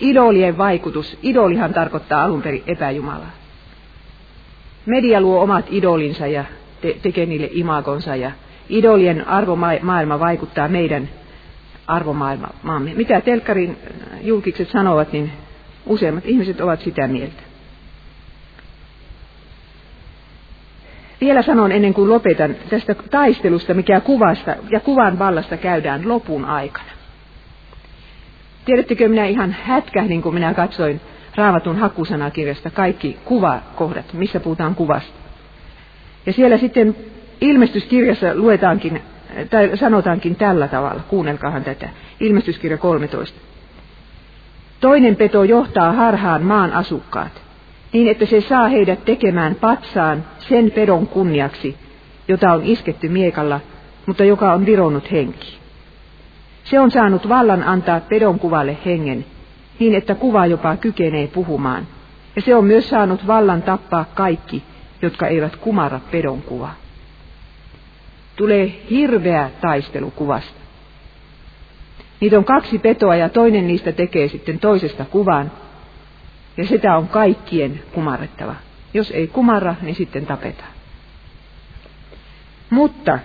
idolien 0.00 0.58
vaikutus. 0.58 1.18
Idolihan 1.22 1.74
tarkoittaa 1.74 2.24
alun 2.24 2.42
perin 2.42 2.62
epäjumalaa. 2.66 3.30
Media 4.86 5.20
luo 5.20 5.42
omat 5.42 5.66
idolinsa 5.70 6.26
ja 6.26 6.44
te- 6.80 6.96
tekee 7.02 7.26
niille 7.26 7.48
imagonsa 7.52 8.16
ja 8.16 8.32
idolien 8.68 9.28
arvomaailma 9.28 10.20
vaikuttaa 10.20 10.68
meidän 10.68 11.08
arvomaailmaamme. 11.86 12.94
Mitä 12.94 13.20
telkkarin 13.20 13.76
julkikset 14.22 14.68
sanovat, 14.68 15.12
niin 15.12 15.32
useimmat 15.86 16.26
ihmiset 16.26 16.60
ovat 16.60 16.80
sitä 16.80 17.08
mieltä. 17.08 17.42
Vielä 21.20 21.42
sanon 21.42 21.72
ennen 21.72 21.94
kuin 21.94 22.10
lopetan 22.10 22.56
tästä 22.70 22.94
taistelusta, 22.94 23.74
mikä 23.74 24.00
kuvasta 24.00 24.56
ja 24.70 24.80
kuvan 24.80 25.18
vallasta 25.18 25.56
käydään 25.56 26.08
lopun 26.08 26.44
aikana. 26.44 26.90
Tiedättekö, 28.64 29.08
minä 29.08 29.26
ihan 29.26 29.56
hätkähdin, 29.62 30.22
kun 30.22 30.34
minä 30.34 30.54
katsoin 30.54 31.00
raavatun 31.36 31.78
hakusanakirjasta 31.78 32.70
kaikki 32.70 33.18
kuvakohdat, 33.24 34.12
missä 34.12 34.40
puhutaan 34.40 34.74
kuvasta. 34.74 35.18
Ja 36.26 36.32
siellä 36.32 36.58
sitten 36.58 36.96
ilmestyskirjassa 37.40 38.34
luetaankin, 38.34 39.02
tai 39.50 39.76
sanotaankin 39.76 40.36
tällä 40.36 40.68
tavalla, 40.68 41.02
kuunnelkaahan 41.08 41.64
tätä, 41.64 41.88
ilmestyskirja 42.20 42.78
13. 42.78 43.40
Toinen 44.80 45.16
peto 45.16 45.44
johtaa 45.44 45.92
harhaan 45.92 46.42
maan 46.42 46.72
asukkaat, 46.72 47.43
niin 47.94 48.08
että 48.08 48.26
se 48.26 48.40
saa 48.40 48.68
heidät 48.68 49.04
tekemään 49.04 49.54
patsaan 49.54 50.24
sen 50.38 50.70
pedon 50.70 51.06
kunniaksi, 51.06 51.76
jota 52.28 52.52
on 52.52 52.62
isketty 52.64 53.08
miekalla, 53.08 53.60
mutta 54.06 54.24
joka 54.24 54.52
on 54.52 54.66
vironnut 54.66 55.12
henki. 55.12 55.58
Se 56.64 56.80
on 56.80 56.90
saanut 56.90 57.28
vallan 57.28 57.62
antaa 57.62 58.00
pedon 58.00 58.38
kuvalle 58.38 58.76
hengen, 58.84 59.24
niin 59.78 59.94
että 59.94 60.14
kuva 60.14 60.46
jopa 60.46 60.76
kykenee 60.76 61.26
puhumaan. 61.26 61.86
Ja 62.36 62.42
se 62.42 62.54
on 62.54 62.64
myös 62.64 62.88
saanut 62.88 63.26
vallan 63.26 63.62
tappaa 63.62 64.04
kaikki, 64.14 64.62
jotka 65.02 65.26
eivät 65.26 65.56
kumara 65.56 66.00
pedon 66.10 66.42
kuvaa. 66.42 66.74
Tulee 68.36 68.82
hirveä 68.90 69.50
taistelu 69.60 70.10
kuvasta. 70.10 70.60
Niitä 72.20 72.38
on 72.38 72.44
kaksi 72.44 72.78
petoa 72.78 73.16
ja 73.16 73.28
toinen 73.28 73.66
niistä 73.66 73.92
tekee 73.92 74.28
sitten 74.28 74.58
toisesta 74.58 75.04
kuvan. 75.04 75.52
Ja 76.56 76.66
sitä 76.66 76.96
on 76.96 77.08
kaikkien 77.08 77.82
kumarrettava. 77.92 78.54
Jos 78.94 79.10
ei 79.10 79.26
kumarra, 79.26 79.74
niin 79.82 79.94
sitten 79.94 80.26
tapetaan. 80.26 80.70
Mutta 82.70 83.18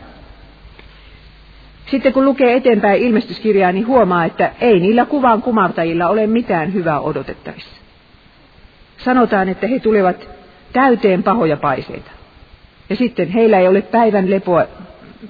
sitten 1.86 2.14
kun 2.14 2.26
lukee 2.26 2.56
eteenpäin 2.56 3.02
ilmestyskirjaa, 3.02 3.72
niin 3.72 3.88
huomaa, 3.88 4.26
että 4.26 4.52
ei 4.62 4.80
niillä 4.80 5.06
kuvan 5.06 5.42
kumartajilla 5.42 6.08
ole 6.08 6.28
mitään 6.28 6.74
hyvää 6.74 7.00
odotettavissa. 7.00 7.76
Sanotaan, 8.98 9.50
että 9.50 9.68
he 9.68 9.80
tulevat 9.80 10.30
täyteen 10.74 11.24
pahoja 11.24 11.58
paiseita. 11.58 12.12
Ja 12.90 12.96
sitten 12.96 13.30
heillä 13.30 13.60
ei 13.60 13.68
ole 13.68 13.82
päivän 13.82 14.30
lepoa, 14.30 14.66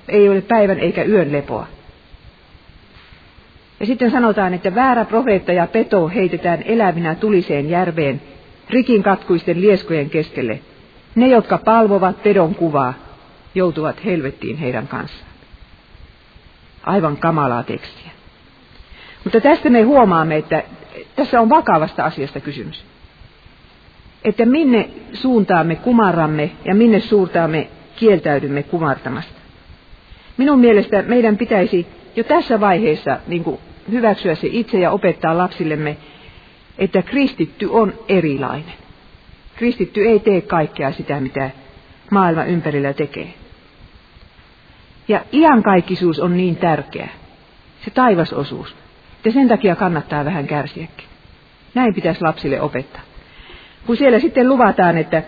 ei 0.07 0.29
ole 0.29 0.41
päivän 0.41 0.79
eikä 0.79 1.03
yön 1.03 1.31
lepoa. 1.31 1.67
Ja 3.79 3.85
sitten 3.85 4.11
sanotaan, 4.11 4.53
että 4.53 4.75
väärä 4.75 5.05
profeetta 5.05 5.51
ja 5.51 5.67
peto 5.67 6.07
heitetään 6.07 6.63
elävinä 6.65 7.15
tuliseen 7.15 7.69
järveen, 7.69 8.21
rikin 8.69 9.03
katkuisten 9.03 9.61
lieskojen 9.61 10.09
keskelle. 10.09 10.59
Ne, 11.15 11.27
jotka 11.27 11.57
palvovat 11.57 12.23
pedon 12.23 12.55
kuvaa, 12.55 12.93
joutuvat 13.55 14.05
helvettiin 14.05 14.57
heidän 14.57 14.87
kanssaan 14.87 15.29
aivan 16.83 17.17
kamalaa 17.17 17.63
tekstiä. 17.63 18.11
Mutta 19.23 19.41
tästä 19.41 19.69
me 19.69 19.81
huomaamme, 19.81 20.37
että 20.37 20.63
tässä 21.15 21.41
on 21.41 21.49
vakavasta 21.49 22.05
asiasta 22.05 22.39
kysymys. 22.39 22.85
Että 24.23 24.45
minne 24.45 24.89
suuntaamme 25.13 25.75
kumarramme 25.75 26.51
ja 26.65 26.75
minne 26.75 26.99
suuntaamme 26.99 27.67
kieltäydymme 27.95 28.63
kumartamasta. 28.63 29.39
Minun 30.37 30.59
mielestä 30.59 31.01
meidän 31.01 31.37
pitäisi 31.37 31.87
jo 32.15 32.23
tässä 32.23 32.59
vaiheessa 32.59 33.17
niin 33.27 33.43
kuin 33.43 33.59
hyväksyä 33.91 34.35
se 34.35 34.47
itse 34.51 34.79
ja 34.79 34.91
opettaa 34.91 35.37
lapsillemme, 35.37 35.97
että 36.77 37.01
kristitty 37.01 37.65
on 37.65 37.93
erilainen. 38.09 38.73
Kristitty 39.55 40.05
ei 40.05 40.19
tee 40.19 40.41
kaikkea 40.41 40.91
sitä, 40.91 41.19
mitä 41.19 41.49
maailma 42.11 42.43
ympärillä 42.43 42.93
tekee. 42.93 43.33
Ja 45.07 45.21
iankaikkisuus 45.33 46.19
on 46.19 46.37
niin 46.37 46.55
tärkeä, 46.55 47.09
se 47.85 47.91
taivasosuus, 47.91 48.75
että 49.17 49.31
sen 49.31 49.47
takia 49.47 49.75
kannattaa 49.75 50.25
vähän 50.25 50.47
kärsiäkin. 50.47 51.07
Näin 51.73 51.95
pitäisi 51.95 52.21
lapsille 52.21 52.61
opettaa. 52.61 53.01
Kun 53.85 53.97
siellä 53.97 54.19
sitten 54.19 54.49
luvataan, 54.49 54.97
että 54.97 55.23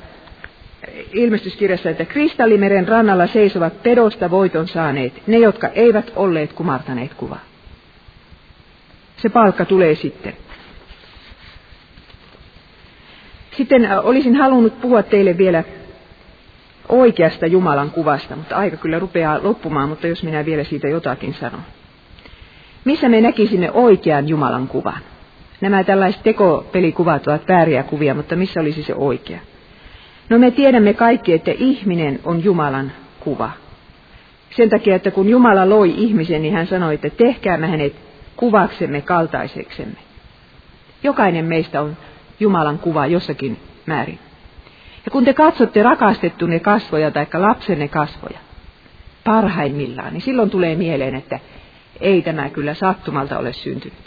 ilmestyskirjassa, 1.13 1.89
että 1.89 2.05
kristallimeren 2.05 2.87
rannalla 2.87 3.27
seisovat 3.27 3.83
pedosta 3.83 4.31
voiton 4.31 4.67
saaneet, 4.67 5.27
ne 5.27 5.37
jotka 5.37 5.67
eivät 5.67 6.11
olleet 6.15 6.53
kumartaneet 6.53 7.13
kuvaa. 7.13 7.50
Se 9.21 9.29
palkka 9.29 9.65
tulee 9.65 9.95
sitten. 9.95 10.33
Sitten 13.57 13.85
äh, 13.85 14.05
olisin 14.05 14.35
halunnut 14.35 14.81
puhua 14.81 15.03
teille 15.03 15.37
vielä 15.37 15.63
oikeasta 16.89 17.47
Jumalan 17.47 17.91
kuvasta, 17.91 18.35
mutta 18.35 18.55
aika 18.55 18.77
kyllä 18.77 18.99
rupeaa 18.99 19.43
loppumaan, 19.43 19.89
mutta 19.89 20.07
jos 20.07 20.23
minä 20.23 20.45
vielä 20.45 20.63
siitä 20.63 20.87
jotakin 20.87 21.33
sanon. 21.33 21.61
Missä 22.85 23.09
me 23.09 23.21
näkisimme 23.21 23.71
oikean 23.71 24.29
Jumalan 24.29 24.67
kuvan? 24.67 24.99
Nämä 25.61 25.83
tällaiset 25.83 26.23
tekopelikuvat 26.23 27.27
ovat 27.27 27.47
vääriä 27.47 27.83
kuvia, 27.83 28.13
mutta 28.13 28.35
missä 28.35 28.59
olisi 28.59 28.83
se 28.83 28.95
oikea? 28.95 29.39
No 30.29 30.39
me 30.39 30.51
tiedämme 30.51 30.93
kaikki, 30.93 31.33
että 31.33 31.51
ihminen 31.57 32.19
on 32.23 32.43
Jumalan 32.43 32.91
kuva. 33.19 33.51
Sen 34.49 34.69
takia, 34.69 34.95
että 34.95 35.11
kun 35.11 35.29
Jumala 35.29 35.69
loi 35.69 35.93
ihmisen, 35.97 36.41
niin 36.41 36.53
hän 36.53 36.67
sanoi, 36.67 36.93
että 36.93 37.09
tehkäämme 37.09 37.67
hänet 37.67 38.10
kuvaksemme 38.41 39.01
kaltaiseksemme. 39.01 39.97
Jokainen 41.03 41.45
meistä 41.45 41.81
on 41.81 41.97
Jumalan 42.39 42.79
kuva 42.79 43.07
jossakin 43.07 43.57
määrin. 43.85 44.19
Ja 45.05 45.11
kun 45.11 45.25
te 45.25 45.33
katsotte 45.33 45.83
rakastettunne 45.83 46.59
kasvoja 46.59 47.11
tai 47.11 47.27
lapsenne 47.33 47.87
kasvoja 47.87 48.39
parhaimmillaan, 49.23 50.13
niin 50.13 50.21
silloin 50.21 50.49
tulee 50.49 50.75
mieleen, 50.75 51.15
että 51.15 51.39
ei 51.99 52.21
tämä 52.21 52.49
kyllä 52.49 52.73
sattumalta 52.73 53.37
ole 53.37 53.53
syntynyt. 53.53 53.99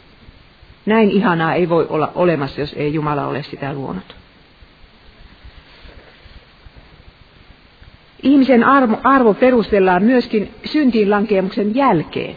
Näin 0.86 1.10
ihanaa 1.10 1.54
ei 1.54 1.68
voi 1.68 1.86
olla 1.88 2.12
olemassa, 2.14 2.60
jos 2.60 2.72
ei 2.72 2.94
Jumala 2.94 3.26
ole 3.26 3.42
sitä 3.42 3.72
luonut. 3.72 4.16
Ihmisen 8.22 8.64
arvo, 8.64 8.98
arvo 9.04 9.34
perustellaan 9.34 10.02
myöskin 10.02 10.54
syntiin 10.64 11.10
lankeemuksen 11.10 11.74
jälkeen. 11.74 12.36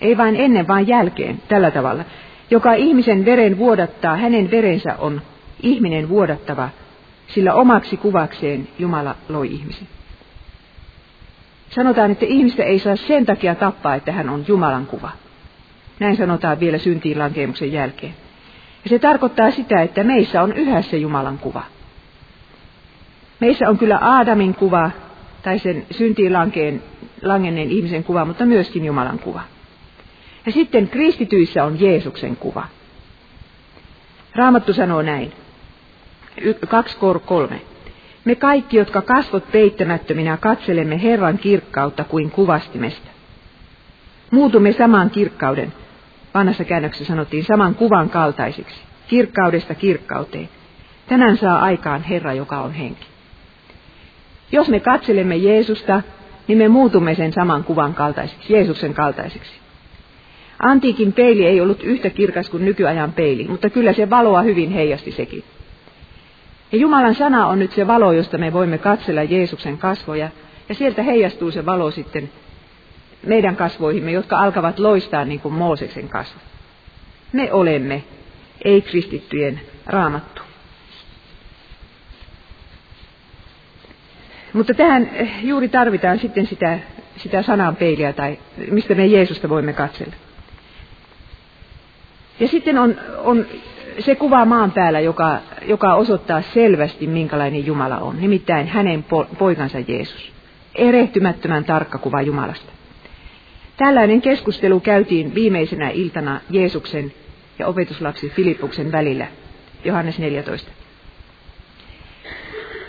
Ei 0.00 0.16
vain 0.16 0.36
ennen, 0.36 0.68
vaan 0.68 0.86
jälkeen, 0.86 1.42
tällä 1.48 1.70
tavalla. 1.70 2.04
Joka 2.50 2.74
ihmisen 2.74 3.24
veren 3.24 3.58
vuodattaa, 3.58 4.16
hänen 4.16 4.50
verensä 4.50 4.96
on 4.98 5.22
ihminen 5.62 6.08
vuodattava 6.08 6.68
sillä 7.26 7.54
omaksi 7.54 7.96
kuvakseen 7.96 8.68
Jumala 8.78 9.14
loi 9.28 9.52
ihmisen. 9.52 9.88
Sanotaan, 11.70 12.10
että 12.10 12.26
ihmistä 12.26 12.62
ei 12.62 12.78
saa 12.78 12.96
sen 12.96 13.26
takia 13.26 13.54
tappaa, 13.54 13.94
että 13.94 14.12
hän 14.12 14.28
on 14.28 14.44
Jumalan 14.48 14.86
kuva. 14.86 15.10
Näin 16.00 16.16
sanotaan 16.16 16.60
vielä 16.60 16.78
syntiin 16.78 17.18
lankeemuksen 17.18 17.72
jälkeen. 17.72 18.14
Ja 18.84 18.90
se 18.90 18.98
tarkoittaa 18.98 19.50
sitä, 19.50 19.82
että 19.82 20.04
meissä 20.04 20.42
on 20.42 20.52
yhä 20.52 20.82
se 20.82 20.96
Jumalan 20.96 21.38
kuva. 21.38 21.62
Meissä 23.40 23.68
on 23.68 23.78
kyllä 23.78 23.98
Aadamin 23.98 24.54
kuva, 24.54 24.90
tai 25.42 25.58
sen 25.58 25.86
syntiin 25.90 26.32
lankeen, 26.32 26.82
langenneen 27.22 27.70
ihmisen 27.70 28.04
kuva, 28.04 28.24
mutta 28.24 28.46
myöskin 28.46 28.84
Jumalan 28.84 29.18
kuva. 29.18 29.42
Ja 30.46 30.52
sitten 30.52 30.88
kristityissä 30.88 31.64
on 31.64 31.80
Jeesuksen 31.80 32.36
kuva. 32.36 32.66
Raamattu 34.34 34.72
sanoo 34.72 35.02
näin. 35.02 35.32
2.3. 37.50 37.54
Me 38.24 38.34
kaikki, 38.34 38.76
jotka 38.76 39.02
kasvot 39.02 39.52
peittämättöminä 39.52 40.36
katselemme 40.36 41.02
Herran 41.02 41.38
kirkkautta 41.38 42.04
kuin 42.04 42.30
kuvastimesta. 42.30 43.08
Muutumme 44.30 44.72
saman 44.72 45.10
kirkkauden, 45.10 45.72
vanhassa 46.34 46.64
käännöksessä 46.64 47.08
sanottiin 47.08 47.44
saman 47.44 47.74
kuvan 47.74 48.10
kaltaisiksi, 48.10 48.80
kirkkaudesta 49.08 49.74
kirkkauteen. 49.74 50.48
Tänään 51.06 51.36
saa 51.36 51.58
aikaan 51.58 52.02
Herra, 52.02 52.32
joka 52.32 52.60
on 52.60 52.72
henki. 52.72 53.06
Jos 54.52 54.68
me 54.68 54.80
katselemme 54.80 55.36
Jeesusta, 55.36 56.02
niin 56.48 56.58
me 56.58 56.68
muutumme 56.68 57.14
sen 57.14 57.32
saman 57.32 57.64
kuvan 57.64 57.94
kaltaisiksi, 57.94 58.52
Jeesuksen 58.52 58.94
kaltaisiksi. 58.94 59.59
Antiikin 60.62 61.12
peili 61.12 61.46
ei 61.46 61.60
ollut 61.60 61.82
yhtä 61.82 62.10
kirkas 62.10 62.50
kuin 62.50 62.64
nykyajan 62.64 63.12
peili, 63.12 63.48
mutta 63.48 63.70
kyllä 63.70 63.92
se 63.92 64.10
valoa 64.10 64.42
hyvin 64.42 64.70
heijasti 64.70 65.12
sekin. 65.12 65.44
Ja 66.72 66.78
Jumalan 66.78 67.14
sana 67.14 67.46
on 67.46 67.58
nyt 67.58 67.72
se 67.72 67.86
valo, 67.86 68.12
josta 68.12 68.38
me 68.38 68.52
voimme 68.52 68.78
katsella 68.78 69.22
Jeesuksen 69.22 69.78
kasvoja, 69.78 70.30
ja 70.68 70.74
sieltä 70.74 71.02
heijastuu 71.02 71.50
se 71.50 71.66
valo 71.66 71.90
sitten 71.90 72.30
meidän 73.26 73.56
kasvoihimme, 73.56 74.12
jotka 74.12 74.38
alkavat 74.38 74.78
loistaa 74.78 75.24
niin 75.24 75.40
kuin 75.40 75.54
Mooseksen 75.54 76.08
kasvot. 76.08 76.42
Me 77.32 77.52
olemme 77.52 78.04
ei-kristittyjen 78.64 79.60
raamattu. 79.86 80.42
Mutta 84.52 84.74
tähän 84.74 85.10
juuri 85.42 85.68
tarvitaan 85.68 86.18
sitten 86.18 86.46
sitä, 86.46 86.78
sitä 87.16 87.42
sanan 87.42 87.76
peiliä, 87.76 88.12
tai 88.12 88.38
mistä 88.70 88.94
me 88.94 89.06
Jeesusta 89.06 89.48
voimme 89.48 89.72
katsella. 89.72 90.14
Ja 92.40 92.48
sitten 92.48 92.78
on, 92.78 92.96
on 93.24 93.46
se 93.98 94.14
kuva 94.14 94.44
maan 94.44 94.72
päällä, 94.72 95.00
joka, 95.00 95.38
joka 95.66 95.94
osoittaa 95.94 96.42
selvästi, 96.42 97.06
minkälainen 97.06 97.66
Jumala 97.66 97.98
on. 97.98 98.20
Nimittäin 98.20 98.68
hänen 98.68 99.04
poikansa 99.38 99.78
Jeesus. 99.88 100.32
Erehtymättömän 100.74 101.64
tarkka 101.64 101.98
kuva 101.98 102.22
Jumalasta. 102.22 102.72
Tällainen 103.76 104.22
keskustelu 104.22 104.80
käytiin 104.80 105.34
viimeisenä 105.34 105.90
iltana 105.90 106.40
Jeesuksen 106.50 107.12
ja 107.58 107.66
opetuslapsi 107.66 108.30
Filippuksen 108.30 108.92
välillä, 108.92 109.26
Johannes 109.84 110.18
14. 110.18 110.70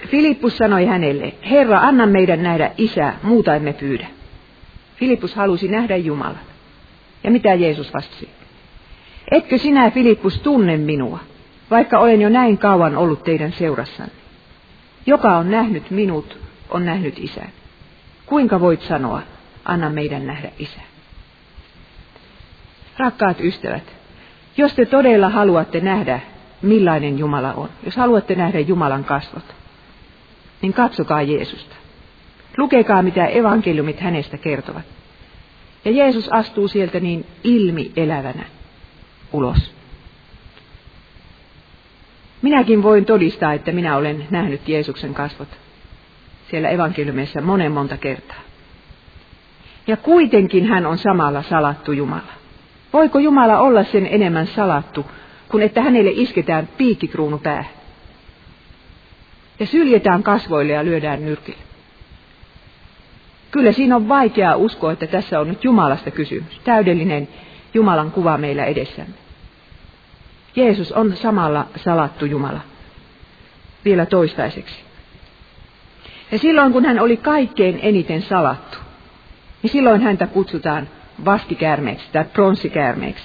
Filippus 0.08 0.58
sanoi 0.58 0.86
hänelle, 0.86 1.34
Herra, 1.50 1.80
anna 1.80 2.06
meidän 2.06 2.44
nähdä 2.44 2.72
isä, 2.78 3.14
muuta 3.24 3.56
emme 3.56 3.74
pyydä. 3.74 4.08
Filippus 4.96 5.36
halusi 5.36 5.68
nähdä 5.68 5.96
Jumalan. 5.96 6.40
Ja 7.24 7.32
mitä 7.32 7.54
Jeesus 7.54 7.94
vastasi? 7.94 8.30
Etkö 9.32 9.58
sinä, 9.58 9.92
Filippus, 9.92 10.40
tunne 10.40 10.78
minua, 10.78 11.20
vaikka 11.72 12.00
olen 12.00 12.22
jo 12.22 12.30
näin 12.30 12.58
kauan 12.58 12.98
ollut 12.98 13.24
teidän 13.24 13.52
seurassanne? 13.52 14.14
Joka 15.06 15.38
on 15.38 15.52
nähnyt 15.52 15.92
minut, 15.92 16.38
on 16.70 16.86
nähnyt 16.86 17.20
isän. 17.20 17.50
Kuinka 18.26 18.60
voit 18.60 18.82
sanoa, 18.82 19.22
anna 19.66 19.90
meidän 19.90 20.28
nähdä 20.28 20.52
isä? 20.60 20.82
Rakkaat 22.98 23.40
ystävät, 23.40 23.84
jos 24.58 24.74
te 24.74 24.86
todella 24.86 25.30
haluatte 25.30 25.80
nähdä, 25.80 26.20
millainen 26.62 27.20
Jumala 27.20 27.54
on, 27.54 27.70
jos 27.84 27.98
haluatte 27.98 28.36
nähdä 28.36 28.60
Jumalan 28.60 29.04
kasvot, 29.04 29.56
niin 30.62 30.74
katsokaa 30.74 31.22
Jeesusta. 31.22 31.76
Lukekaa, 32.58 33.02
mitä 33.02 33.26
evankeliumit 33.26 34.00
hänestä 34.00 34.38
kertovat. 34.38 34.86
Ja 35.86 35.92
Jeesus 35.92 36.30
astuu 36.30 36.68
sieltä 36.68 37.00
niin 37.00 37.26
ilmi 37.44 37.92
elävänä 37.96 38.44
ulos. 39.34 39.74
Minäkin 42.42 42.84
voin 42.84 43.06
todistaa, 43.06 43.54
että 43.54 43.72
minä 43.72 43.98
olen 43.98 44.28
nähnyt 44.30 44.70
Jeesuksen 44.70 45.14
kasvot 45.14 45.48
siellä 46.52 46.70
evankeliumissa 46.70 47.42
monen 47.42 47.72
monta 47.72 47.98
kertaa. 47.98 48.42
Ja 49.88 49.98
kuitenkin 49.98 50.66
hän 50.66 50.86
on 50.86 50.98
samalla 50.98 51.42
salattu 51.42 51.92
Jumala. 51.92 52.34
Voiko 52.94 53.20
Jumala 53.20 53.60
olla 53.60 53.84
sen 53.84 54.08
enemmän 54.12 54.48
salattu, 54.48 55.06
kuin 55.50 55.64
että 55.64 55.82
hänelle 55.82 56.12
isketään 56.14 56.70
piikkikruunu 56.78 57.38
päähän? 57.38 57.74
Ja 59.60 59.66
syljetään 59.66 60.24
kasvoille 60.24 60.74
ja 60.74 60.86
lyödään 60.86 61.26
nyrkille. 61.26 61.62
Kyllä 63.52 63.72
siinä 63.72 63.96
on 63.96 64.10
vaikea 64.10 64.56
uskoa, 64.56 64.92
että 64.92 65.08
tässä 65.08 65.40
on 65.40 65.48
nyt 65.48 65.64
Jumalasta 65.64 66.12
kysymys. 66.12 66.60
Täydellinen 66.64 67.28
Jumalan 67.74 68.12
kuva 68.12 68.38
meillä 68.38 68.66
edessämme. 68.66 69.14
Jeesus 70.56 70.92
on 70.92 71.16
samalla 71.18 71.68
salattu 71.76 72.26
Jumala. 72.26 72.62
Vielä 73.86 74.06
toistaiseksi. 74.06 74.76
Ja 76.32 76.38
silloin 76.40 76.74
kun 76.74 76.86
hän 76.86 77.00
oli 77.00 77.18
kaikkein 77.18 77.80
eniten 77.82 78.22
salattu, 78.22 78.78
niin 79.64 79.72
silloin 79.72 80.02
häntä 80.02 80.28
kutsutaan 80.28 80.88
vaskikäärmeeksi 81.26 82.06
tai 82.12 82.26
pronssikäärmeeksi. 82.26 83.24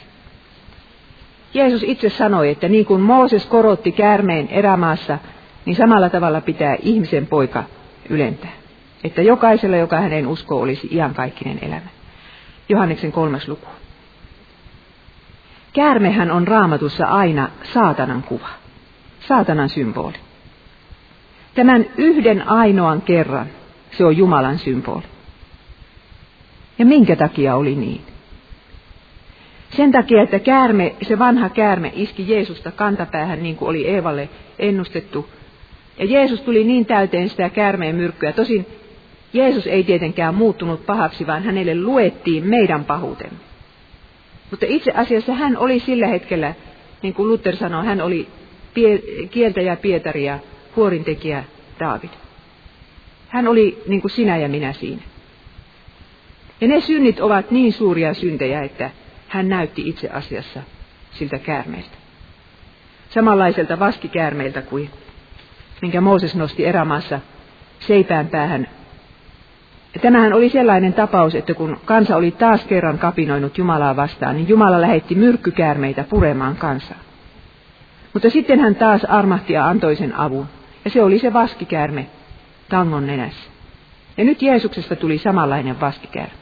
Jeesus 1.54 1.82
itse 1.82 2.08
sanoi, 2.08 2.50
että 2.50 2.68
niin 2.68 2.86
kuin 2.86 3.00
Mooses 3.00 3.46
korotti 3.46 3.92
käärmeen 3.92 4.48
erämaassa, 4.48 5.18
niin 5.64 5.76
samalla 5.76 6.10
tavalla 6.10 6.40
pitää 6.40 6.76
ihmisen 6.82 7.26
poika 7.26 7.64
ylentää. 8.08 8.52
Että 9.04 9.22
jokaisella, 9.22 9.76
joka 9.76 9.96
hänen 10.00 10.26
uskoo, 10.26 10.60
olisi 10.60 10.88
iankaikkinen 10.90 11.58
elämä. 11.62 11.88
Johanneksen 12.68 13.12
kolmas 13.12 13.48
luku. 13.48 13.66
Käärmehän 15.76 16.30
on 16.30 16.48
raamatussa 16.48 17.06
aina 17.06 17.48
saatanan 17.72 18.22
kuva, 18.22 18.48
saatanan 19.20 19.68
symboli. 19.68 20.14
Tämän 21.54 21.86
yhden 21.96 22.48
ainoan 22.48 23.02
kerran 23.02 23.46
se 23.90 24.04
on 24.04 24.16
Jumalan 24.16 24.58
symboli. 24.58 25.02
Ja 26.78 26.86
minkä 26.86 27.16
takia 27.16 27.56
oli 27.56 27.74
niin? 27.74 28.00
Sen 29.70 29.92
takia, 29.92 30.22
että 30.22 30.38
käärme, 30.38 30.94
se 31.02 31.18
vanha 31.18 31.48
käärme 31.48 31.92
iski 31.94 32.28
Jeesusta 32.28 32.70
kantapäähän 32.70 33.42
niin 33.42 33.56
kuin 33.56 33.68
oli 33.68 33.88
Eevalle 33.88 34.28
ennustettu. 34.58 35.28
Ja 35.98 36.04
Jeesus 36.04 36.40
tuli 36.40 36.64
niin 36.64 36.86
täyteen 36.86 37.28
sitä 37.28 37.48
käärmeen 37.48 37.96
myrkkyä. 37.96 38.32
Tosin 38.32 38.66
Jeesus 39.32 39.66
ei 39.66 39.84
tietenkään 39.84 40.34
muuttunut 40.34 40.86
pahaksi, 40.86 41.26
vaan 41.26 41.42
hänelle 41.42 41.74
luettiin 41.74 42.46
meidän 42.46 42.84
pahuutemme. 42.84 43.45
Mutta 44.51 44.66
itse 44.68 44.92
asiassa 44.94 45.34
hän 45.34 45.57
oli 45.57 45.80
sillä 45.80 46.07
hetkellä, 46.07 46.55
niin 47.03 47.14
kuin 47.14 47.28
Luther 47.28 47.57
sanoi, 47.57 47.86
hän 47.86 48.01
oli 48.01 48.28
pie, 48.74 48.99
kieltäjä 49.30 49.76
Pietari 49.76 50.24
ja 50.24 50.38
huorintekijä 50.76 51.44
Daavid. 51.80 52.11
Hän 53.28 53.49
oli 53.49 53.82
niin 53.86 54.01
kuin 54.01 54.11
sinä 54.11 54.36
ja 54.36 54.49
minä 54.49 54.72
siinä. 54.72 55.03
Ja 56.61 56.68
ne 56.68 56.80
synnit 56.80 57.20
ovat 57.20 57.51
niin 57.51 57.72
suuria 57.72 58.14
syntejä, 58.14 58.62
että 58.62 58.90
hän 59.28 59.49
näytti 59.49 59.88
itse 59.88 60.09
asiassa 60.09 60.62
siltä 61.11 61.38
käärmeeltä. 61.38 61.97
Samanlaiselta 63.11 63.78
vaskikäärmeeltä 63.78 64.62
kuin 64.62 64.90
minkä 65.82 66.01
Mooses 66.01 66.34
nosti 66.34 66.64
erämaassa 66.64 67.20
seipään 67.80 68.28
päähän 68.28 68.68
tämähän 70.03 70.32
oli 70.32 70.49
sellainen 70.49 70.92
tapaus, 70.92 71.34
että 71.34 71.55
kun 71.55 71.80
kansa 71.84 72.16
oli 72.16 72.30
taas 72.30 72.64
kerran 72.64 72.99
kapinoinut 72.99 73.59
Jumalaa 73.59 73.97
vastaan, 73.97 74.36
niin 74.36 74.49
Jumala 74.49 74.80
lähetti 74.80 75.14
myrkkykäärmeitä 75.14 76.05
puremaan 76.05 76.57
kansaa. 76.57 76.99
Mutta 78.12 78.30
sitten 78.30 78.61
hän 78.61 78.74
taas 78.74 79.05
armahti 79.05 79.53
ja 79.53 79.66
antoi 79.66 79.97
sen 79.97 80.14
avun. 80.18 80.47
Ja 80.84 80.90
se 80.90 81.03
oli 81.03 81.18
se 81.18 81.32
vaskikäärme 81.32 82.07
tangon 82.68 83.07
nenässä. 83.07 83.51
Ja 84.16 84.24
nyt 84.24 84.42
Jeesuksesta 84.42 84.97
tuli 84.97 85.18
samanlainen 85.18 85.80
vaskikäärme. 85.80 86.34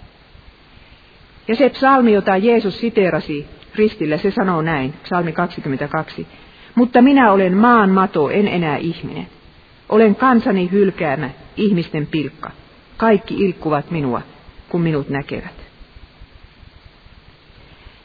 Ja 1.49 1.57
se 1.57 1.69
psalmi, 1.69 2.13
jota 2.13 2.37
Jeesus 2.37 2.81
siteerasi 2.81 3.47
ristillä, 3.75 4.17
se 4.17 4.31
sanoo 4.31 4.63
näin, 4.63 4.95
psalmi 5.03 5.33
22. 5.33 6.27
Mutta 6.75 7.03
minä 7.03 7.33
olen 7.33 7.57
maan 7.57 7.91
mato, 7.91 8.31
en 8.31 8.49
enää 8.49 8.77
ihminen. 8.77 9.27
Olen 9.89 10.15
kansani 10.15 10.71
hylkäämä, 10.73 11.31
ihmisten 11.57 12.07
pilkka. 12.07 12.51
Kaikki 12.97 13.35
ilkkuvat 13.35 13.91
minua, 13.91 14.23
kun 14.69 14.81
minut 14.81 15.09
näkevät. 15.09 15.65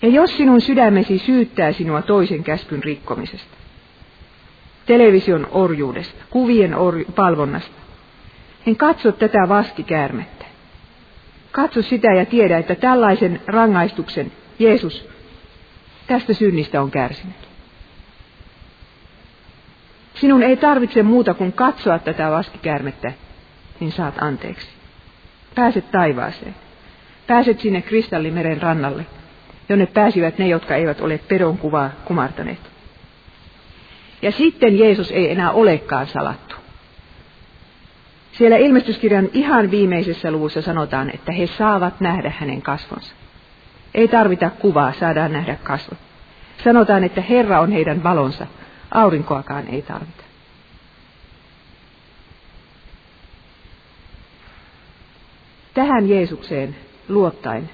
Ja 0.02 0.10
jos 0.10 0.38
sinun 0.38 0.62
sydämesi 0.62 1.18
syyttää 1.18 1.72
sinua 1.72 2.02
toisen 2.02 2.44
käskyn 2.44 2.84
rikkomisesta, 2.84 3.58
television 4.86 5.48
orjuudesta, 5.52 6.24
kuvien 6.30 6.74
orju- 6.74 7.12
palvonnasta, 7.16 7.76
niin 8.66 8.76
katso 8.76 9.12
tätä 9.12 9.50
vaskikäärmettä. 9.50 10.46
Katso 11.52 11.82
sitä 11.82 12.14
ja 12.14 12.26
tiedä, 12.26 12.58
että 12.58 12.76
tällaisen 12.76 13.42
rangaistuksen 13.48 14.32
Jeesus 14.60 15.10
tästä 16.08 16.34
synnistä 16.34 16.82
on 16.82 16.92
kärsinyt. 16.92 17.50
Sinun 20.14 20.44
ei 20.44 20.58
tarvitse 20.58 21.04
muuta 21.04 21.34
kuin 21.34 21.54
katsoa 21.54 22.00
tätä 22.00 22.32
vaskikäärmettä, 22.32 23.12
niin 23.80 23.92
saat 23.92 24.16
anteeksi. 24.22 24.79
Pääset 25.56 25.92
taivaaseen. 25.92 26.56
Pääset 27.28 27.60
sinne 27.60 27.82
kristallimeren 27.82 28.62
rannalle, 28.62 29.06
jonne 29.70 29.86
pääsivät 29.86 30.38
ne, 30.38 30.48
jotka 30.48 30.76
eivät 30.76 31.02
ole 31.02 31.18
pedon 31.18 31.58
kuvaa 31.58 31.90
kumartaneet. 32.06 32.60
Ja 34.22 34.32
sitten 34.32 34.80
Jeesus 34.80 35.12
ei 35.12 35.32
enää 35.32 35.52
olekaan 35.52 36.08
salattu. 36.08 36.56
Siellä 38.32 38.58
ilmestyskirjan 38.58 39.30
ihan 39.34 39.72
viimeisessä 39.72 40.32
luvussa 40.32 40.62
sanotaan, 40.62 41.12
että 41.14 41.32
he 41.32 41.48
saavat 41.48 42.00
nähdä 42.00 42.34
hänen 42.38 42.62
kasvonsa. 42.62 43.16
Ei 43.94 44.08
tarvita 44.08 44.50
kuvaa, 44.50 44.94
saadaan 44.94 45.34
nähdä 45.34 45.56
kasvot. 45.64 45.98
Sanotaan, 46.64 47.04
että 47.04 47.22
Herra 47.22 47.60
on 47.60 47.72
heidän 47.72 48.04
valonsa, 48.04 48.48
aurinkoakaan 48.92 49.68
ei 49.68 49.82
tarvita. 49.82 50.24
Tähän 55.74 56.10
Jeesukseen 56.10 56.76
luottaen 57.10 57.70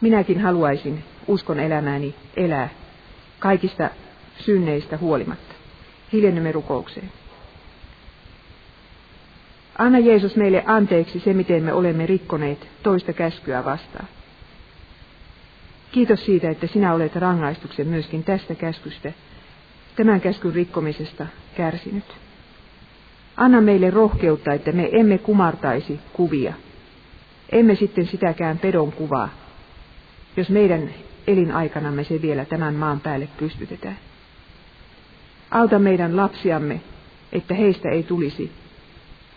minäkin 0.00 0.40
haluaisin 0.40 1.04
uskon 1.26 1.60
elämääni 1.60 2.14
elää 2.36 2.68
kaikista 3.38 3.90
synneistä 4.38 4.98
huolimatta. 4.98 5.54
Hiljennymme 6.12 6.52
rukoukseen. 6.52 7.12
Anna 9.78 9.98
Jeesus 9.98 10.36
meille 10.36 10.62
anteeksi 10.66 11.20
se, 11.20 11.32
miten 11.32 11.62
me 11.62 11.72
olemme 11.72 12.06
rikkoneet 12.06 12.68
toista 12.82 13.12
käskyä 13.12 13.64
vastaan. 13.64 14.08
Kiitos 15.92 16.24
siitä, 16.24 16.50
että 16.50 16.66
sinä 16.66 16.94
olet 16.94 17.16
rangaistuksen 17.16 17.86
myöskin 17.86 18.24
tästä 18.24 18.54
käskystä, 18.54 19.12
tämän 19.96 20.20
käskyn 20.20 20.54
rikkomisesta 20.54 21.26
kärsinyt. 21.56 22.04
Anna 23.40 23.60
meille 23.60 23.90
rohkeutta, 23.90 24.52
että 24.52 24.72
me 24.72 24.88
emme 24.92 25.18
kumartaisi 25.18 26.00
kuvia. 26.12 26.54
Emme 27.52 27.74
sitten 27.74 28.06
sitäkään 28.06 28.58
pedon 28.58 28.92
kuvaa, 28.92 29.28
jos 30.36 30.48
meidän 30.48 30.90
elinaikanamme 31.26 32.04
se 32.04 32.22
vielä 32.22 32.44
tämän 32.44 32.74
maan 32.74 33.00
päälle 33.00 33.28
pystytetään. 33.38 33.98
Auta 35.50 35.78
meidän 35.78 36.16
lapsiamme, 36.16 36.80
että 37.32 37.54
heistä 37.54 37.90
ei 37.90 38.02
tulisi 38.02 38.52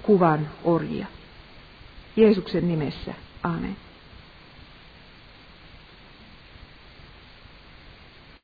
kuvan 0.01 0.49
orjia. 0.63 1.07
Jeesuksen 2.15 2.67
nimessä. 2.67 3.13
Amen. 3.43 3.75